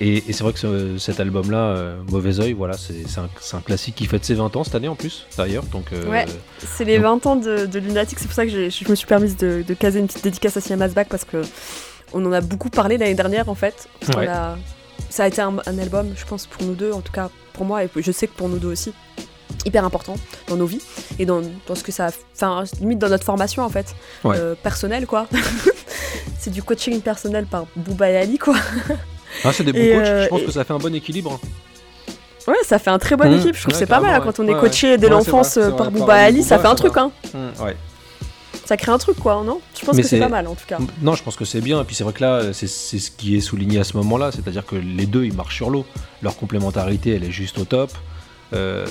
[0.00, 3.04] Et, et c'est vrai que ce- cet album-là, euh, Mauvais Oeil, voilà, c'est
[3.54, 5.64] un, classique qui fête ses 20 ans cette année en plus, d'ailleurs.
[5.66, 6.26] Donc, euh, Ouais.
[6.58, 9.36] C'est les 20 ans de, de Lunatic, c'est pour ça que je me suis permise
[9.36, 11.42] de, de caser une petite dédicace à Siamas Back parce que
[12.12, 13.88] on en a beaucoup parlé l'année dernière en fait.
[14.12, 14.26] On Ouais.
[14.26, 14.56] a-
[15.10, 17.64] ça a été un, un album, je pense, pour nous deux, en tout cas pour
[17.64, 18.92] moi, et je sais que pour nous deux aussi,
[19.64, 20.14] hyper important
[20.48, 20.80] dans nos vies
[21.18, 22.08] et dans, dans ce que ça.
[22.34, 24.36] Enfin, limite dans notre formation en fait, Ouais.
[24.38, 25.26] euh, personnelle quoi.
[26.38, 28.54] c'est du coaching personnel par Bouba et Ali quoi.
[29.44, 30.94] Ah, c'est des bons Et, coachs, euh, je pense et- que ça fait un bon
[30.94, 31.38] équilibre.
[32.48, 33.38] Ouais, ça fait un très bonne Mmh.
[33.40, 35.72] équipe, je trouve que Ouais, c'est pas mal quand on est coaché dès l'enfance euh,
[35.72, 37.10] par Bouba et Ali, ça fait un truc hein.
[37.34, 37.76] Mmh, ouais.
[38.64, 39.60] Ça crée un truc quoi, non?
[39.78, 40.78] Je pense Mais que c'est pas mal en tout cas.
[41.02, 41.80] Non, je pense que c'est bien.
[41.80, 44.30] Et puis c'est vrai que là, c'est c'est ce qui est souligné à ce moment-là.
[44.32, 45.84] C'est-à-dire que les deux, ils marchent sur l'eau.
[46.22, 47.92] Leur complémentarité, elle est juste au top.
[48.56, 48.86] Euh,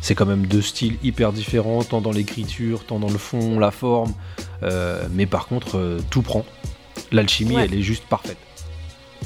[0.00, 3.70] c'est quand même deux styles hyper différents, tant dans l'écriture, tant dans le fond, la
[3.70, 4.12] forme.
[4.62, 6.44] Euh, mais par contre, euh, tout prend.
[7.10, 7.64] L'alchimie, Ouais.
[7.64, 8.36] elle est juste parfaite.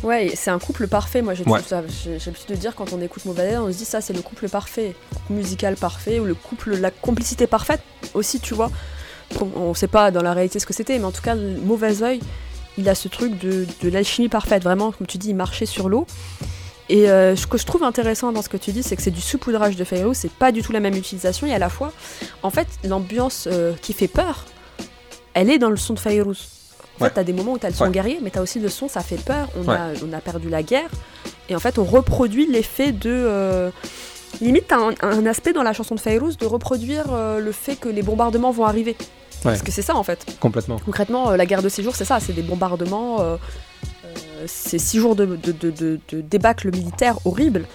[0.03, 1.23] Ouais, c'est un couple parfait.
[1.23, 1.61] Moi, j'ai Ouais.
[1.71, 4.95] l'habitude de dire quand on écoute Movadel, on se dit ça, c'est le couple parfait,
[5.15, 7.81] couple musical parfait, ou le couple, la complicité parfaite
[8.15, 8.71] aussi, tu vois.
[9.41, 11.57] On, on sait pas dans la réalité ce que c'était, mais en tout cas, le
[11.61, 12.21] mauvais œil,
[12.77, 14.63] il a ce truc de, de l'alchimie parfaite.
[14.63, 16.07] Vraiment, comme tu dis, il marchait sur l'eau.
[16.89, 19.11] Et euh, ce que je trouve intéressant dans ce que tu dis, c'est que c'est
[19.11, 21.93] du saupoudrage de Fayrouz, c'est pas du tout la même utilisation, et à la fois,
[22.45, 24.45] en fait, l'ambiance euh, qui fait peur,
[25.35, 26.49] elle est dans le son de Fayrouz.
[26.99, 27.09] En Ouais.
[27.09, 27.91] fait, t'as des moments où t'as le son Ouais.
[27.91, 29.75] guerrier, mais t'as aussi le son, ça fait peur, on, Ouais.
[29.75, 30.89] a, on a perdu la guerre,
[31.49, 33.11] et en fait, on reproduit l'effet de.
[33.11, 33.71] euh,
[34.41, 37.05] Limite, t'as un, un aspect dans la chanson de Fayrouz de reproduire
[37.39, 38.95] le fait que les bombardements vont arriver.
[39.43, 40.27] Parce que c'est ça, en fait.
[40.41, 40.79] Complètement.
[40.85, 43.39] Concrètement, la guerre de six jours, c'est ça, c'est des bombardements,
[44.47, 47.67] c'est six jours de, de, de, de- de débâcle militaire horrible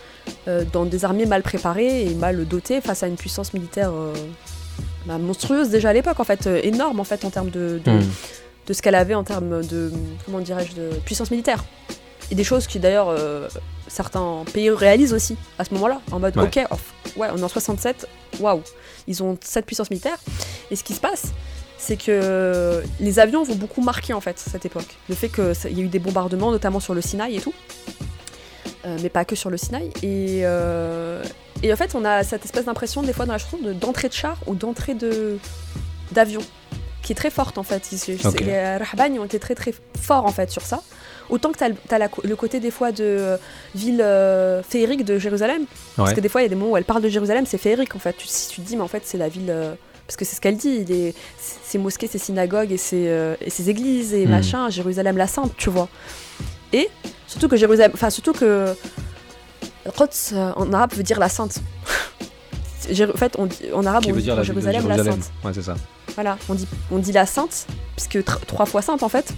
[0.48, 4.14] euh, dans des armées mal préparées et mal dotées face à une puissance militaire euh,
[5.06, 7.92] bah, monstrueuse déjà à l'époque, en fait, euh, énorme en fait en termes de, de,
[7.92, 8.02] Hmm.
[8.68, 9.92] de ce qu'elle avait en termes de,
[10.26, 11.64] comment dirais-je, de puissance militaire.
[12.30, 13.10] Et des choses qui d'ailleurs
[13.88, 16.44] certains pays réalisent aussi à ce moment-là, en mode Ouais.
[16.44, 18.08] ok, off, ouais, on est en 67,
[18.40, 18.62] waouh,
[19.08, 20.18] ils ont cette puissance militaire.
[20.70, 21.34] Et ce qui se passe,
[21.84, 24.98] c'est que les avions vont beaucoup marquer en fait cette époque.
[25.10, 27.54] Le fait qu'il y a eu des bombardements, notamment sur le Sinaï et tout,
[28.84, 29.90] Euh, mais pas que sur le Sinaï.
[30.02, 31.24] Et, euh,
[31.62, 34.08] et en fait, on a cette espèce d'impression des fois dans la chanson de- d'entrée
[34.10, 35.38] de char ou d'entrée de
[36.12, 36.42] d'avion,
[37.04, 37.92] qui est très forte en fait.
[37.92, 38.18] Ils-.
[38.44, 40.82] Les Rahbani ont été très très forts en fait sur ça.
[41.30, 41.64] Autant que tu
[41.94, 43.38] as, le côté des fois de euh,
[43.76, 45.66] ville euh, féerique de Jérusalem.
[45.96, 47.60] Parce que des fois, il y a des moments où elle parle de Jérusalem, c'est
[47.60, 48.16] féerique en fait.
[48.18, 49.50] Tu, si tu te dis, mais en fait, c'est la ville.
[49.52, 49.76] euh,
[50.12, 51.16] parce que c'est ce qu'elle dit, les,
[51.64, 54.32] ses mosquées, ses synagogues et ses, euh, et églises et Mhm.
[54.32, 55.88] machin, Jérusalem la Sainte, tu vois.
[56.74, 56.90] Et
[57.28, 57.92] surtout que Jérusalem.
[57.94, 58.76] Enfin, surtout que.
[59.96, 61.60] Quds euh, en arabe veut dire la Sainte.
[62.92, 64.98] En fait, on dit- en arabe, Qui on veut dit la Jérusalem la.
[65.02, 65.32] Sainte.
[65.46, 65.76] Ouais, c'est ça.
[66.16, 69.32] Voilà, on dit, on dit la sainte, puisque tr- trois fois sainte en fait.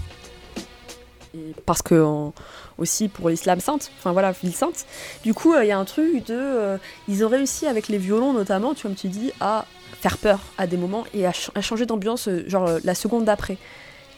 [1.35, 2.33] Et parce que en-
[2.77, 4.85] aussi pour l'islam sainte, enfin voilà, ville sainte.
[5.23, 6.33] Du coup, euh, il y a un truc de.
[6.35, 9.65] euh, ils ont réussi avec les violons notamment, tu vois, tu dis, à
[9.99, 12.93] faire peur à des moments et à, ch- à changer d'ambiance, euh, genre euh, la
[12.95, 13.57] seconde d'après.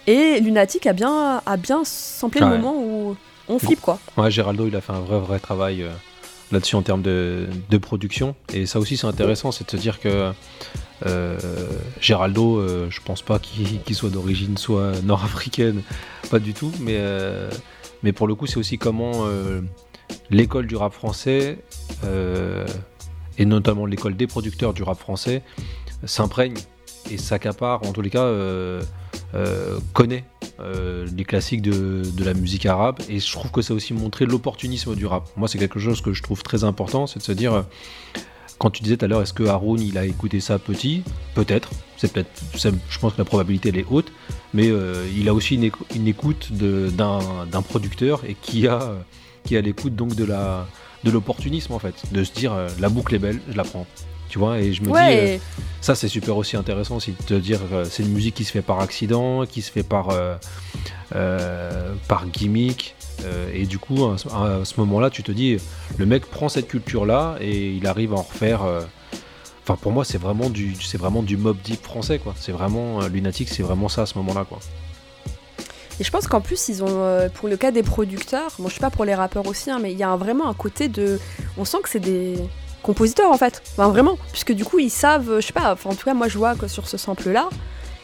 [0.07, 3.15] Et Lunatic a bien, a bien samplé Ah le moment où
[3.47, 3.99] on flippe quoi.
[4.17, 5.89] Ouais, Géraldo, il a fait un vrai, vrai travail euh,
[6.51, 7.47] là-dessus en termes de,
[7.81, 8.35] production.
[8.53, 10.31] Et ça aussi, c'est intéressant, c'est de se dire que
[11.05, 11.37] euh,
[11.99, 15.81] Géraldo, euh, je pense pas qu'il soit d'origine soit nord-africaine,
[16.29, 16.71] pas du tout.
[16.79, 17.49] Mais, euh,
[18.03, 19.61] mais pour le coup, c'est aussi comment euh,
[20.29, 21.59] l'école du rap français,
[22.05, 22.65] euh,
[23.37, 25.41] et notamment l'école des producteurs du rap français,
[26.05, 26.55] s'imprègne
[27.11, 28.31] et s'accapare, en tous les cas,
[29.93, 30.23] connaît
[30.59, 32.99] euh, les classiques de, la musique arabe.
[33.09, 35.27] Et je trouve que ça a aussi montré l'opportunisme du rap.
[35.35, 37.61] Moi, c'est quelque chose que je trouve très important, c'est de se dire, euh,
[38.57, 41.03] quand tu disais tout à l'heure, est-ce que Haroun il a écouté ça petit?
[41.33, 44.11] Peut-être, c'est peut-être, je pense que la probabilité est haute,
[44.53, 48.93] mais euh, il a aussi une, écou- une écoute d'un producteur et qui a,
[49.49, 53.63] l'écoute donc de l'opportunisme en fait, de se dire la boucle est belle, je la
[53.63, 53.85] prends.
[54.35, 55.37] Tu vois, et je me dis, euh,
[55.79, 58.51] ça, c'est super aussi intéressant aussi de te dire euh, c'est une musique qui se
[58.51, 62.95] fait par accident, qui se fait par, euh, par gimmick.
[63.53, 65.55] et du coup, à ce, à ce moment-là, tu te dis
[65.97, 68.63] le mec prend cette culture-là et il arrive à en refaire.
[69.63, 72.35] Enfin, pour moi, c'est vraiment du, c'est vraiment du mob deep français, quoi.
[72.37, 74.59] C'est vraiment Lunatic, c'est vraiment ça à ce moment-là, quoi.
[76.01, 78.73] Et je pense qu'en plus, ils ont, euh, pour le cas des producteurs, bon, je
[78.73, 80.89] sais pas pour les rappeurs aussi, hein, mais il y a un- vraiment un côté
[80.89, 81.21] de.
[81.57, 82.35] On sent que c'est des
[82.85, 83.61] compositeurs en fait.
[83.73, 84.17] Enfin, vraiment.
[84.31, 86.55] Puisque du coup, ils savent, je sais pas, enfin, en tout cas, moi je vois
[86.55, 87.49] que sur ce sample-là,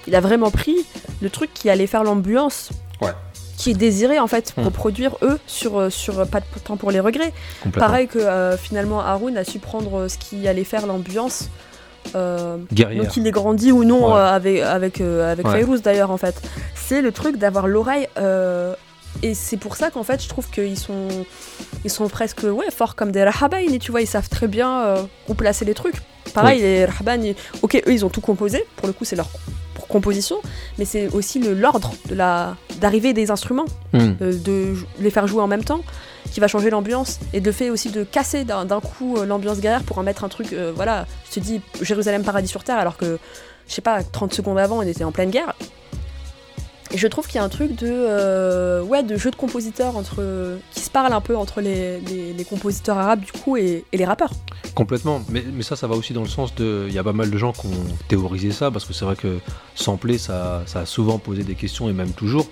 [0.07, 0.75] il a vraiment pris
[1.21, 2.69] le truc qui allait faire l'ambiance.
[3.01, 3.11] Ouais.
[3.57, 4.63] Qui est désiré en fait, Hmm.
[4.63, 7.32] reproduire eux sur, euh, sur Pas de temps pour les regrets.
[7.73, 11.49] Pareil que euh, finalement Haroun a su prendre euh, ce qui allait faire l'ambiance.
[12.15, 14.19] Euh, donc il est grandi ou non Ouais.
[14.19, 15.53] euh, avec, avec, euh, avec Ouais.
[15.53, 16.41] Fayrouz d'ailleurs en fait.
[16.73, 18.73] C'est le truc d'avoir l'oreille euh,
[19.24, 21.07] et c'est pour ça qu'en fait je trouve qu'ils sont
[21.84, 24.82] ils sont presque ouais forts comme des rahabaïn et tu vois ils savent très bien
[24.82, 25.95] euh, où placer les trucs.
[26.34, 29.30] Pareil les rahabaïn, ok eux ils ont tout composé pour le coup c'est leur
[29.89, 30.38] composition
[30.78, 34.14] mais c'est aussi le l'ordre de la d'arrivée des instruments Hmm.
[34.22, 35.82] euh, de les faire jouer en même temps
[36.32, 39.59] qui va changer l'ambiance et de fait aussi de casser d'un d'un coup euh, l'ambiance
[39.59, 42.78] guerrière pour en mettre un truc euh, voilà je te dis Jérusalem paradis sur terre
[42.78, 43.20] alors que
[43.68, 45.53] je sais pas 30 secondes avant on était en pleine guerre
[46.94, 49.96] et je trouve qu'il y a un truc de euh, ouais de jeu de compositeurs
[49.98, 53.98] entre qui se parle un peu entre les, les- compositeurs arabes du coup et, et
[53.98, 54.32] les rappeurs
[54.76, 56.86] Complètement, mais, mais ça, ça va aussi dans le sens de.
[56.88, 57.72] Il y a pas mal de gens qui ont
[58.08, 59.39] théorisé ça, parce que c'est vrai que
[59.76, 62.48] sampler, ça, ça a souvent posé des questions, et même toujours,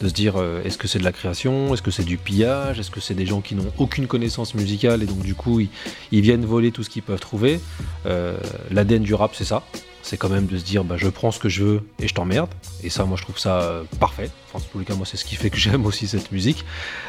[0.00, 2.78] de se dire euh, est-ce que c'est de la création, est-ce que c'est du pillage,
[2.78, 5.68] est-ce que c'est des gens qui n'ont aucune connaissance musicale, et donc du coup, ils,
[6.12, 7.60] ils viennent voler tout ce qu'ils peuvent trouver?
[8.06, 8.36] Euh,
[8.70, 9.64] L'ADN du rap, c'est ça.
[10.04, 12.14] C'est quand même de se dire bah, je prends ce que je veux et je
[12.14, 12.50] t'emmerde.
[12.82, 14.30] Et ça, moi, je trouve ça euh, parfait.
[14.52, 16.64] Enfin, en tous les cas, moi, c'est ce qui fait que j'aime aussi cette musique.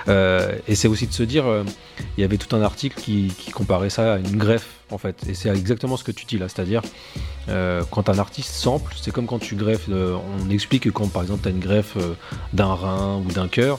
[0.07, 1.65] Euh, et c'est aussi de se dire, euh,
[2.17, 5.17] il y avait tout un article qui, comparait ça à une greffe, en fait.
[5.27, 6.81] Et c'est exactement ce que tu dis là, c'est-à-dire
[7.91, 9.87] quand un artiste sample, c'est comme quand tu greffes.
[9.87, 11.95] on explique que quand, par exemple, tu as une greffe
[12.53, 13.77] d'un rein ou d'un cœur.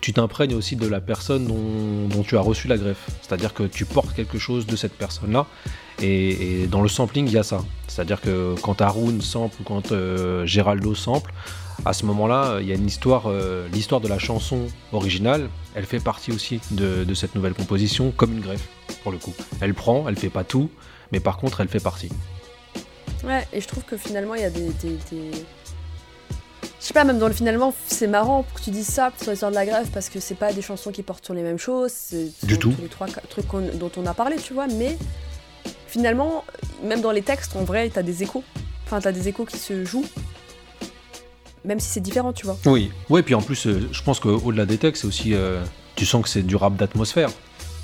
[0.00, 3.08] tu t'imprègnes aussi de la personne dont tu as reçu la greffe.
[3.20, 5.46] C'est-à-dire que tu portes quelque chose de cette personne-là.
[6.02, 7.62] Et, et dans le sampling, il y a ça.
[7.88, 11.32] C'est-à-dire que quand Haroun sample ou quand euh, Geraldo sample,
[11.84, 15.84] à ce moment-là, il y a une histoire, euh, l'histoire de la chanson originale, elle
[15.86, 18.68] fait partie aussi de, de cette nouvelle composition, comme une greffe,
[19.02, 19.34] pour le coup.
[19.60, 20.70] Elle prend, elle fait pas tout,
[21.12, 22.10] mais par contre, elle fait partie.
[23.24, 24.68] Ouais, et je trouve que finalement, il y a des.
[24.82, 25.30] des- des-
[26.80, 29.50] Je sais pas, même dans le finalement, c'est marrant que tu dises ça sur l'histoire
[29.50, 31.92] de la grève parce que c'est pas des chansons qui portent sur les mêmes choses.
[31.92, 32.70] c'est Du tout.
[32.72, 33.44] tous les trois trucs
[33.74, 34.96] dont on a parlé, tu vois, mais
[35.90, 36.44] finalement,
[36.84, 38.44] même dans les textes, en vrai, t'as des échos.
[38.86, 40.06] Enfin, t'as des échos qui se jouent,
[41.64, 42.56] même si c'est différent, tu vois.
[42.66, 42.90] Oui.
[43.08, 45.34] Ouais, puis en plus, euh, je pense qu'au-delà des textes, c'est aussi.
[45.34, 45.62] euh,
[45.96, 47.28] tu sens que c'est du rap d'atmosphère.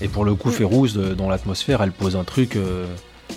[0.01, 0.53] Et pour le coup, Mm.
[0.53, 2.57] Férouz, euh, dans l'atmosphère, elle pose un truc.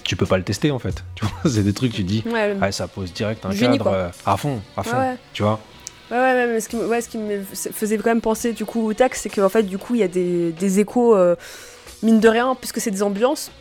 [0.04, 1.04] tu peux pas le tester en fait.
[1.16, 2.24] Tu vois, c'est des trucs, tu dis.
[2.28, 4.98] Ouais, Ouais, ça pose direct un Génie, cadre à fond, à fond.
[4.98, 5.16] ouais.
[5.34, 5.60] Tu vois
[6.12, 8.66] Ouais, ouais, mais ce qui, me- ouais, ce qui me faisait quand même penser du
[8.66, 11.36] coup au texte, c'est qu'en fait, du coup, il y a des, des échos, euh,
[12.02, 13.52] mine de rien, puisque c'est des ambiances,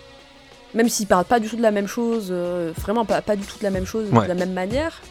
[0.78, 3.44] même s'ils parlent pas du tout de la même chose, euh, vraiment pas, pas du
[3.44, 4.22] tout de la même chose, Ouais.
[4.22, 5.02] de la même manière,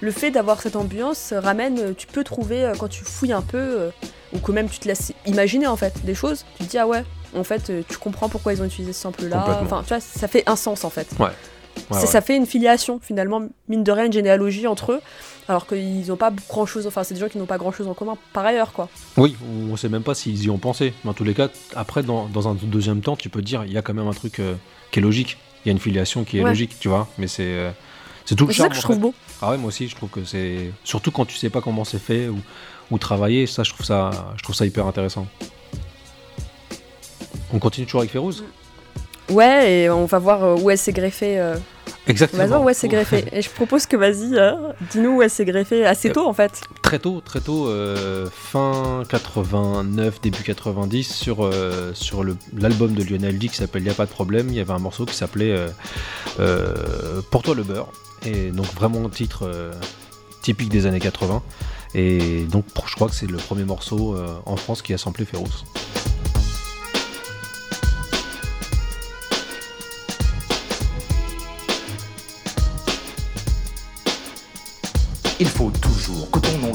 [0.00, 3.42] le fait d'avoir cette ambiance ramène, euh, tu peux trouver, euh, quand tu fouilles un
[3.42, 3.90] peu,
[4.32, 6.86] ou que même tu te laisses imaginer en fait des choses, tu te dis, ah
[6.86, 7.04] ouais,
[7.36, 9.64] en fait, tu comprends pourquoi ils ont utilisé ce sample-là, Complètement.
[9.66, 11.08] enfin, tu vois, ça fait un sens en fait.
[11.18, 11.26] Ouais,
[11.90, 12.06] Ça- ouais.
[12.06, 15.00] Ça fait une filiation, finalement, mine de rien, une généalogie entre eux,
[15.48, 17.86] alors qu'ils n'ont pas grand chose, enfin, c'est des gens qui n'ont pas grand chose
[17.88, 18.88] en commun par ailleurs, quoi.
[19.16, 19.36] Oui,
[19.70, 20.92] on sait même pas s'ils y ont pensé.
[21.04, 23.64] Mais en tous les cas, après, dans, dans un deuxième temps, tu peux te dire,
[23.64, 24.54] il y a quand même un truc euh,
[24.90, 25.38] qui est logique.
[25.64, 26.50] Il y a une filiation qui est Ouais.
[26.50, 27.08] logique, tu vois.
[27.18, 27.70] Mais c'est euh,
[28.24, 28.70] c'est tout le C'est ça charme.
[28.70, 29.02] que je trouve fait.
[29.02, 29.14] beau.
[29.42, 30.70] Ah ouais, moi aussi, je trouve que c'est.
[30.84, 32.38] Surtout quand tu sais pas comment c'est fait ou,
[32.90, 35.26] ou travailler, ça je, trouve ça, je trouve ça hyper intéressant.
[37.52, 38.44] On continue toujours avec Férouz?
[39.30, 41.38] Ouais, et on va voir euh, où elle s'est greffée.
[41.38, 41.56] euh,
[42.06, 42.46] Exactement.
[42.46, 43.24] voir où elle s'est greffée.
[43.32, 44.52] Et je propose que, vas-y, euh,
[44.90, 46.62] dis-nous où elle s'est greffée assez tôt, en fait.
[46.82, 52.24] Très tôt, très tôt, euh, fin 89, début 90, sur, euh, sur
[52.56, 55.04] l'album de Lionel D qui s'appelle Y'a pas de problème, il y avait un morceau
[55.04, 55.68] qui s'appelait euh,
[56.40, 57.88] euh, Pour toi le beurre.
[58.24, 59.72] Et donc vraiment un titre euh,
[60.42, 61.42] typique des années 80.
[61.94, 65.24] Et donc je crois que c'est le premier morceau euh, en France qui a samplé
[65.24, 65.64] Féroce.
[75.38, 75.95] Il faut nom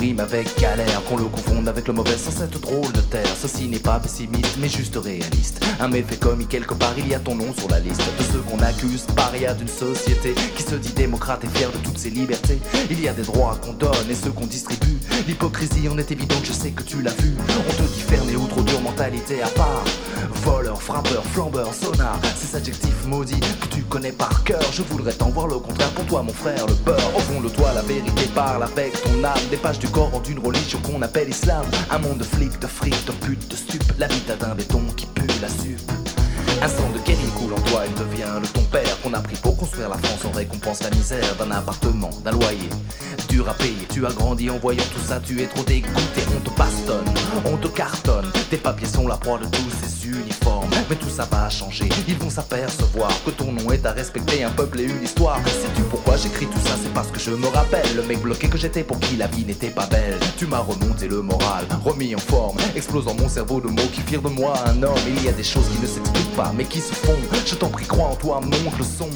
[0.01, 3.35] avec galère, qu'on le confonde avec le mauvais sans cette drôle de terre.
[3.39, 5.63] Ceci n'est pas pessimiste, mais juste réaliste.
[5.79, 8.39] Un méfait commis quelque part, il y a ton nom sur la liste de ceux
[8.39, 12.59] qu'on accuse, paria d'une société qui se dit démocrate et fière de toutes ses libertés.
[12.89, 14.97] Il y a des droits qu'on donne et ceux qu'on distribue.
[15.27, 17.35] L'hypocrisie en est évidente, je sais que tu l'as vu.
[17.69, 19.83] On te dit fermé ou trop dur, mentalité à part.
[20.43, 24.63] Voleur, frappeur, flambeur, sonar, ces adjectifs maudits que tu connais par cœur.
[24.71, 27.15] Je voudrais t'en voir le contraire pour toi, mon frère, le beurre.
[27.15, 29.37] Au fond de toi, la vérité parle avec ton âme.
[29.51, 31.65] Des pages du corps d'une religion qu'on appelle islam.
[31.89, 33.93] Un monde de flics, de frics, de putes, de stupes.
[33.99, 36.00] L'habitat d'un béton qui pue la supe.
[36.63, 39.35] Un sang de Kenny coule en toi, il devient le ton père qu'on a pris
[39.37, 40.19] pour construire la France.
[40.25, 42.69] On récompense la misère d'un appartement, d'un loyer.
[43.29, 46.21] Dur à payer, tu as grandi en voyant tout ça, tu es trop dégoûté.
[46.37, 47.05] On te bastonne,
[47.45, 48.31] on te cartonne.
[48.51, 50.69] Tes papiers sont la proie de tous ces uniformes.
[50.89, 54.49] Mais tout ça va changer, ils vont s'apercevoir que ton nom est à respecter, un
[54.49, 55.39] peuple et une histoire.
[55.45, 58.57] Sais-tu pourquoi j'écris tout ça C'est parce que je me rappelle le mec bloqué que
[58.57, 60.19] j'étais pour qui la vie n'était pas belle.
[60.37, 64.21] Tu m'as remonté le moral, remis en forme, explosant mon cerveau de mots qui firent
[64.21, 64.99] de moi un homme.
[65.07, 67.17] Il y a des choses qui ne s'expliquent pas, mais qui se font.
[67.45, 69.09] Je t'en prie, crois en toi, monte le son.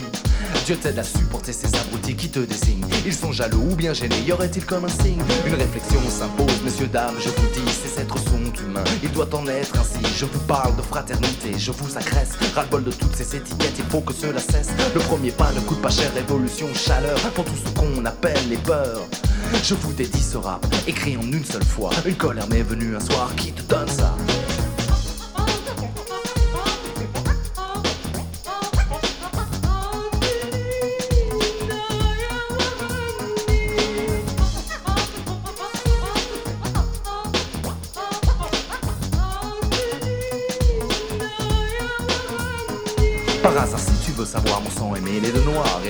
[0.65, 2.85] Dieu t'aide à supporter ces abrutis qui te désignent.
[3.05, 5.21] Ils sont jaloux ou bien gênés, y aurait-il comme un signe?
[5.45, 8.83] Une réflexion s'impose, messieurs, dames, je vous dis, ces êtres sont humains.
[9.03, 10.03] Il doit en être ainsi.
[10.15, 12.31] Je vous parle de fraternité, je vous agresse.
[12.55, 14.69] Ras-le-bol de toutes ces étiquettes, il faut que cela cesse.
[14.93, 17.19] Le premier pas ne coûte pas cher, révolution, chaleur.
[17.35, 19.05] Pour tout ce qu'on appelle les peurs.
[19.63, 21.91] Je vous dédie ce rap, écrit en une seule fois.
[22.05, 24.04] Une colère m'est venue un soir qui te donne ça.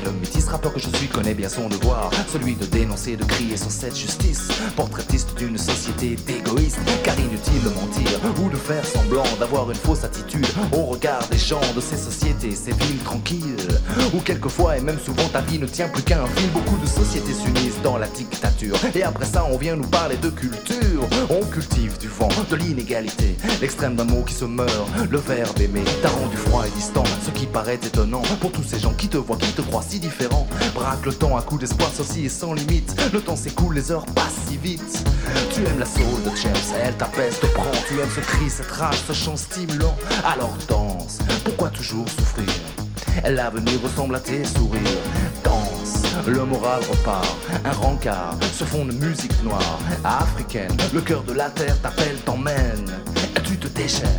[0.05, 2.11] Le métis rappeur que je suis connaît bien son devoir.
[2.31, 4.49] Celui de dénoncer, de crier sur cette justice.
[4.75, 10.03] Portraitiste d'une société d'égoïstes Car inutile de mentir ou de faire semblant D'avoir une fausse
[10.03, 10.47] attitude.
[10.71, 13.55] Au regard des gens De ces sociétés, ces villes tranquilles
[14.13, 16.85] Où quelquefois et même souvent ta vie ne tient plus qu'à un fil Beaucoup de
[16.87, 18.77] sociétés s'unissent dans la dictature.
[18.93, 21.07] Et après ça on vient nous parler de culture.
[21.29, 23.35] On cultive du vent, de l'inégalité.
[23.61, 25.83] L'extrême d'un mot qui se meurt Le verbe aimer.
[26.01, 28.21] T'a rendu froid et distant Ce qui paraît étonnant.
[28.41, 31.37] Pour tous ces gens qui te voient, qui te croient si différent Braque le temps
[31.37, 32.95] à coup d'espoir, ceci est sans limite.
[33.13, 35.03] Le temps s'écoule, les heures passent si vite.
[35.53, 38.71] Tu aimes la soul de James, elle t'apaise, te prend Tu aimes ce cri, cette
[38.71, 39.95] rage, ce chant stimulant.
[40.25, 42.84] Alors danse, pourquoi toujours souffrir?
[43.23, 44.81] L'avenir ressemble à tes sourires.
[45.43, 47.37] Danse, le moral repart.
[47.63, 49.79] Un rencard sur fond de musique noire.
[50.03, 52.91] Africaine, le cœur de la terre t'appelle, t'emmène.
[53.43, 54.09] Tu te déchaînes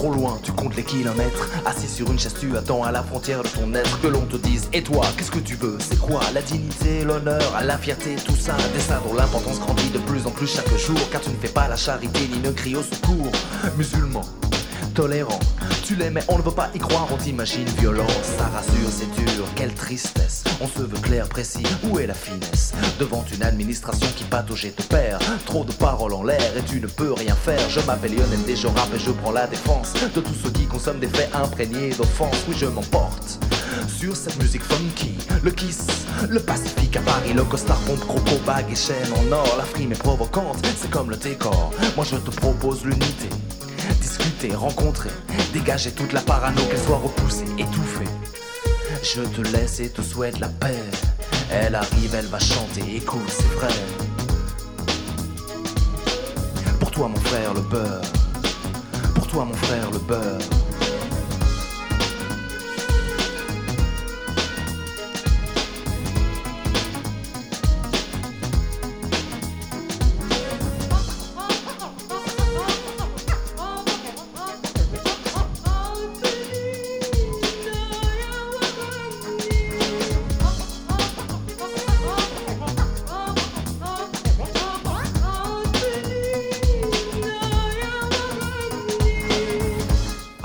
[0.00, 1.50] trop loin, tu comptes les kilomètres.
[1.66, 4.36] Assis sur une chaise, tu attends à la frontière de ton être que l'on te
[4.36, 5.76] dise Et toi, qu'est-ce que tu veux?
[5.78, 8.56] C'est quoi La dignité, l'honneur, la fierté, tout ça?
[8.72, 10.98] Des ça dont l'importance grandit de plus en plus chaque jour.
[11.12, 13.30] Car tu ne fais pas la charité ni ne crie au secours.
[13.76, 14.22] Musulman,
[14.94, 15.38] tolérant.
[15.90, 18.06] Tu l'aimes, mais on ne veut pas y croire, on t'imagine violent.
[18.22, 20.44] Ça rassure, c'est dur, quelle tristesse.
[20.60, 22.74] On se veut clair, précis, où est la finesse?
[23.00, 25.20] Devant une administration qui patauge et te perd.
[25.46, 27.68] Trop de paroles en l'air et tu ne peux rien faire.
[27.68, 30.66] Je m'appelle Lionel D, je rappe et je prends la défense de tous ceux qui
[30.66, 32.36] consomment des faits imprégnés d'offense.
[32.46, 33.40] Oui, je m'emporte
[33.88, 35.14] sur cette musique funky.
[35.42, 35.86] Le kiss,
[36.28, 39.56] le pacifique à Paris, le costard pompe, croco, bague et chaîne en or.
[39.58, 41.72] La frime est provocante, c'est comme le décor.
[41.96, 43.28] Moi je te propose l'unité.
[44.48, 45.10] Rencontrer,
[45.52, 48.08] dégager toute la parano, qu'elle soit repoussée, étouffée.
[49.02, 50.82] Je te laisse et te souhaite la paix.
[51.50, 53.68] Elle arrive, elle va chanter, écoute, c'est vrai.
[56.80, 58.00] Pour toi, mon frère, le beurre.
[59.14, 60.38] Pour toi, mon frère, le beurre.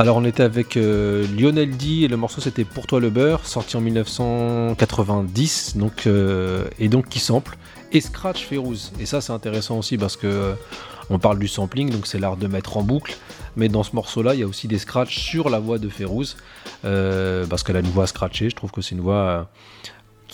[0.05, 3.47] Alors on était avec euh, Lionel D et le morceau c'était Pour toi le beurre,
[3.47, 7.57] sorti en 1990, donc, euh, et donc qui sample,
[7.91, 8.93] et Scratch Férouz.
[8.99, 10.53] Et ça c'est intéressant aussi parce que euh,
[11.09, 13.17] on parle du sampling, donc c'est l'art de mettre en boucle,
[13.55, 16.37] mais dans ce morceau-là il y a aussi des scratchs sur la voix de Férouz,
[16.83, 19.49] parce qu'elle a une voix scratchée, je trouve que c'est une voix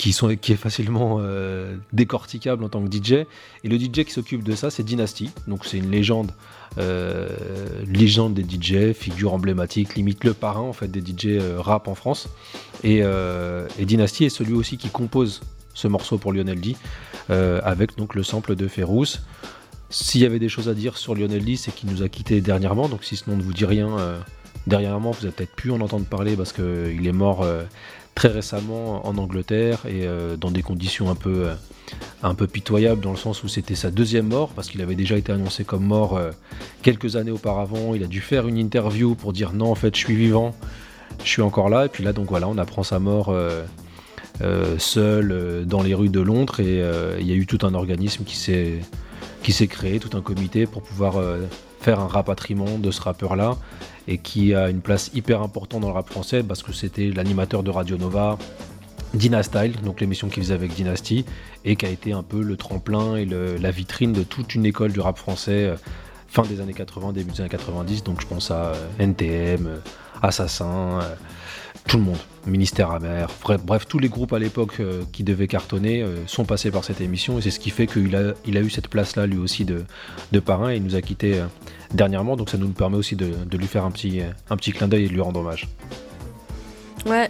[0.02, 3.12] qui, sont, qui est facilement euh, décorticable en tant que DJ.
[3.64, 5.30] Et le DJ qui s'occupe de ça, c'est Dynasty.
[5.46, 6.32] Donc c'est une légende,
[6.80, 7.30] euh,
[7.86, 11.94] légende des DJ, figure emblématique, limite le parrain en fait des DJ euh, rap en
[11.94, 12.30] France.
[12.84, 13.04] Et,
[13.80, 15.42] Dynasty est celui aussi qui compose
[15.76, 16.76] ce morceau pour Lionel D,
[17.30, 19.22] avec donc le sample de Férouz.
[19.92, 22.42] S'il y avait des choses à dire sur Lionel D, c'est qu'il nous a quittés
[22.42, 22.90] dernièrement.
[22.90, 23.98] Donc si ce nom ne vous dit rien,
[24.66, 27.46] dernièrement vous avez peut-être pu en entendre parler parce qu'il est mort
[28.16, 31.54] très récemment en Angleterre et euh, dans des conditions un peu, euh,
[32.24, 35.18] un peu pitoyables dans le sens où c'était sa deuxième mort parce qu'il avait déjà
[35.18, 36.32] été annoncé comme mort euh,
[36.82, 37.96] quelques années auparavant.
[37.96, 40.54] Il a dû faire une interview pour dire non en fait je suis vivant,
[41.24, 43.34] je suis encore là et puis là donc voilà on apprend sa mort
[44.78, 46.84] seul dans les rues de Londres et
[47.20, 48.80] il y a eu tout un organisme qui s'est
[49.44, 51.16] qui s'est créé, tout un comité pour pouvoir
[51.82, 53.58] faire un rapatriement de ce rappeur là
[54.08, 57.64] et qui a une place hyper importante dans le rap français parce que c'était l'animateur
[57.64, 58.38] de Radio Nova,
[59.14, 61.26] Dynastyle, donc l'émission qu'il faisait avec Dynasty,
[61.66, 64.66] et qui a été un peu le tremplin et le, la vitrine de toute une
[64.66, 65.76] école du rap français euh,
[66.32, 68.04] fin des années 80, début des années 90.
[68.04, 69.78] Donc je pense à euh, NTM, euh,
[70.22, 71.16] Assassin, euh,
[71.88, 72.18] tout le monde,
[72.48, 73.28] Ministère amer,
[73.64, 77.42] bref, tous les groupes à l'époque qui devaient cartonner sont passés par cette émission et
[77.42, 80.84] c'est ce qui fait qu'il a, eu cette place-là lui aussi de, parrain et il
[80.84, 81.42] nous a quittés
[81.92, 84.22] dernièrement donc ça nous permet aussi de, lui faire un petit,
[84.74, 85.68] clin d'œil et de lui rendre hommage.
[87.08, 87.30] Ouais,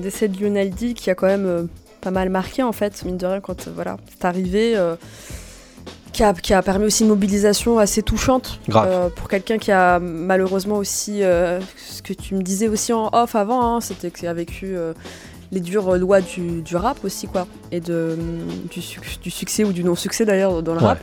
[0.00, 1.68] décès de Lionel D qui a quand même
[2.00, 4.76] pas mal marqué en fait, mine de rien, quand voilà, c'est arrivé.
[6.14, 9.98] Qui, a, qui a permis aussi une mobilisation assez touchante euh, pour quelqu'un qui a
[9.98, 14.28] malheureusement aussi, euh, ce que tu me disais aussi en off avant, hein, c'était qu'il
[14.28, 14.94] a vécu euh,
[15.52, 18.16] les dures lois du, du rap aussi, quoi, et de,
[18.70, 20.86] du, suc- du succès ou du non-succès d'ailleurs dans le Ouais.
[20.86, 20.98] rap.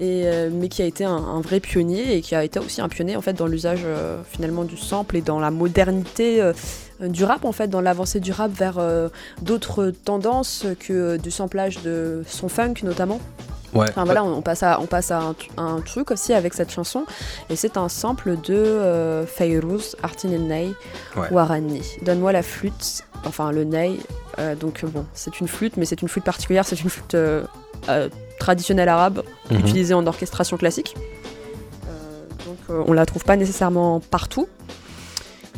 [0.00, 2.80] Et, euh, mais qui a été un, un vrai pionnier et qui a été aussi
[2.80, 3.84] un pionnier en fait dans l'usage
[4.32, 6.42] finalement du sample et dans la modernité
[7.00, 8.80] du rap en fait, dans l'avancée du rap vers
[9.42, 13.20] d'autres tendances que du samplage de son funk notamment.
[13.74, 13.86] Ouais.
[13.88, 17.04] Enfin voilà, on, passe à, on passe à un, truc aussi avec cette chanson
[17.48, 20.72] et c'est un sample de euh, Fayrouz, Artin El Ney.
[21.30, 21.82] Warani.
[22.02, 23.98] Donne-moi la flûte, enfin le ney.
[24.38, 27.44] euh, donc bon, c'est une flûte, mais c'est une flûte particulière, c'est une flûte euh,
[27.88, 28.08] euh,
[28.38, 29.58] traditionnelle arabe Mhm.
[29.60, 30.94] utilisée en orchestration classique.
[32.46, 34.48] Donc on la trouve pas nécessairement partout.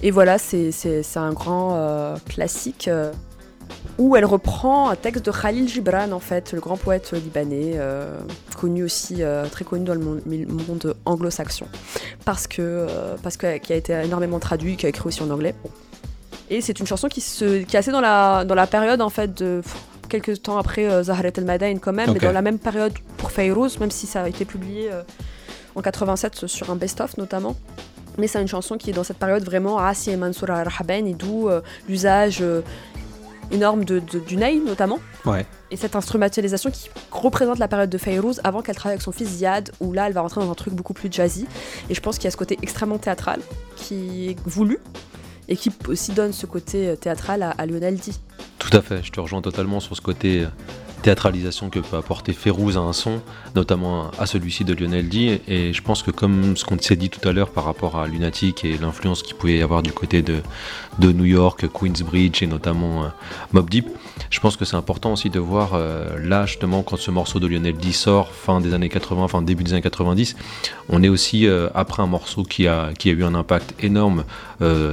[0.03, 0.73] Et voilà, c'est
[1.17, 2.89] un grand classique
[3.99, 8.19] où elle reprend un texte de Khalil Gibran, en fait, le grand poète libanais, euh,
[8.59, 11.67] connu aussi, euh, très connu dans le monde, anglo-saxon,
[12.25, 15.31] parce que euh, parce que qui a été énormément traduit, qui a écrit aussi en
[15.31, 15.55] anglais.
[16.51, 19.11] Et c'est une chanson qui se qui est assez dans la dans la période en
[19.11, 19.77] fait de pff,
[20.09, 22.19] quelques temps après euh, Zahrat El Madain quand même, Ok.
[22.21, 24.91] mais dans la même période pour Fayrouz, même si ça a été publié
[25.75, 27.57] en 87 sur un best-of notamment.
[28.17, 31.15] Mais c'est une chanson qui est dans cette période vraiment Asi et Mansour al-Rahaben et
[31.15, 32.61] d'où euh, l'usage euh,
[33.51, 34.99] énorme de, de- du ney notamment.
[35.25, 35.47] Ouais.
[35.71, 39.29] Et cette instrumentalisation qui représente la période de Fayrouz avant qu'elle travaille avec son fils
[39.29, 41.47] Ziad, où là elle va rentrer dans un truc beaucoup plus jazzy.
[41.91, 43.41] Et je pense qu'il y a ce côté extrêmement théâtral
[43.77, 44.79] qui est voulu
[45.49, 48.13] et qui aussi donne ce côté euh, théâtral à, à Lionel D.
[48.59, 50.47] Tout à fait, je te rejoins totalement sur ce côté euh,
[51.03, 53.21] théâtralisation que peut apporter Férouz à un son,
[53.55, 55.43] notamment à celui-ci de Lionel D.
[55.47, 58.07] Et je pense que comme ce qu'on s'est dit tout à l'heure par rapport à
[58.07, 60.37] Lunatic et l'influence qu'il pouvait y avoir du côté de,
[60.99, 63.09] de New York, Queensbridge et notamment euh,
[63.53, 63.89] Mob Deep,
[64.31, 67.47] je pense que c'est important aussi de voir euh, là justement quand ce morceau de
[67.47, 70.37] Lionel D sort fin des années 80, fin début des années 90,
[70.89, 74.25] on est aussi euh, après un morceau qui a, qui a eu un impact énorme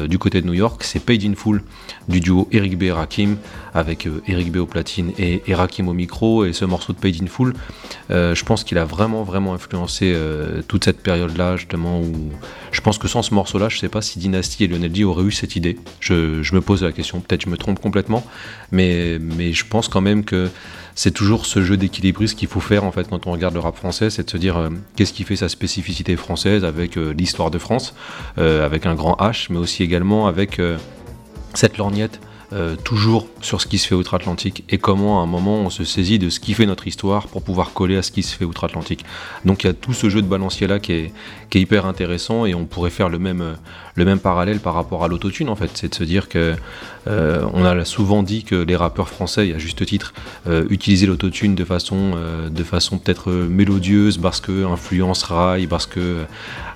[0.09, 1.63] du côté de New York, c'est Paid in Full
[2.09, 3.37] du duo Eric B et Rakim
[3.73, 6.43] avec Eric B au platine et, et Rakim au micro.
[6.43, 7.53] Et ce morceau de Paid in Full
[8.09, 10.13] je pense qu'il a vraiment vraiment influencé
[10.67, 12.31] toute cette période là justement où
[12.71, 15.03] je pense que sans ce morceau là je sais pas si Dynasty et Lionel D
[15.03, 15.77] auraient eu cette idée.
[15.99, 17.19] Je, me pose la question.
[17.19, 18.25] Peut-être je me trompe complètement.
[18.71, 20.49] Mais, je pense quand même que
[20.95, 23.75] c'est toujours ce jeu d'équilibriste qu'il faut faire en fait quand on regarde le rap
[23.75, 27.49] français, c'est de se dire euh, qu'est-ce qui fait sa spécificité française avec euh, l'histoire
[27.49, 27.93] de France,
[28.37, 30.61] euh, avec un grand H, mais aussi également avec
[31.53, 32.19] cette lorgnette
[32.53, 35.85] euh, toujours sur ce qui se fait outre-Atlantique et comment à un moment on se
[35.85, 38.43] saisit de ce qui fait notre histoire pour pouvoir coller à ce qui se fait
[38.43, 39.05] outre-Atlantique.
[39.45, 41.13] Donc il y a tout ce jeu de balancier là qui est,
[41.49, 43.53] qui est hyper intéressant et on pourrait faire le même, euh,
[43.95, 46.55] le même parallèle par rapport à l'autotune en fait, c'est de se dire que
[47.07, 50.13] euh, on a souvent dit que les rappeurs français, à juste titre,
[50.47, 55.67] euh, utilisaient l'autotune de façon, euh, de façon peut-être euh, mélodieuse parce que influence rail,
[55.67, 56.23] parce que,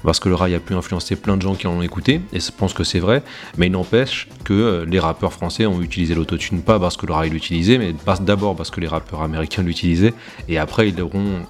[0.03, 2.39] parce que le rail a pu influencer plein de gens qui en ont écouté, et
[2.39, 3.23] je pense que c'est vrai,
[3.57, 7.29] mais il n'empêche que les rappeurs français ont utilisé l'autotune pas parce que le rail
[7.29, 10.13] l'utilisait, mais d'abord parce que les rappeurs américains l'utilisaient,
[10.47, 10.95] et après ils,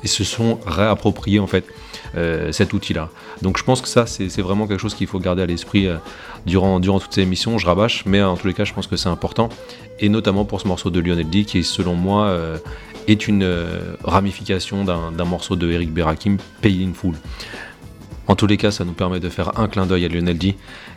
[0.04, 1.66] ils se sont réappropriés en fait
[2.52, 3.10] cet outil-là.
[3.42, 5.98] Donc je pense que ça, c'est vraiment quelque chose qu'il faut garder à l'esprit euh,
[6.46, 7.58] durant, durant toutes ces émissions.
[7.58, 9.50] Je rabâche, mais en tous les cas, je pense que c'est important.
[10.00, 12.58] Et notamment pour ce morceau de Lionel D, qui selon moi euh,
[13.08, 17.16] est une euh, ramification d'un morceau de Eric Berakim, Paid in Full.
[18.28, 20.56] En tous les cas, ça nous permet de faire un clin d'œil à Lionel D,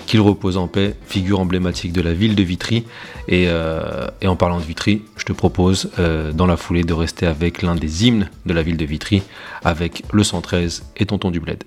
[0.08, 2.84] qu'il repose en paix, figure emblématique de la ville de Vitry.
[3.28, 7.26] Et, euh, en parlant de Vitry, je te propose euh, dans la foulée de rester
[7.26, 9.22] avec l'un des hymnes de la ville de Vitry,
[9.62, 11.62] avec le 113 et Tonton du Bled.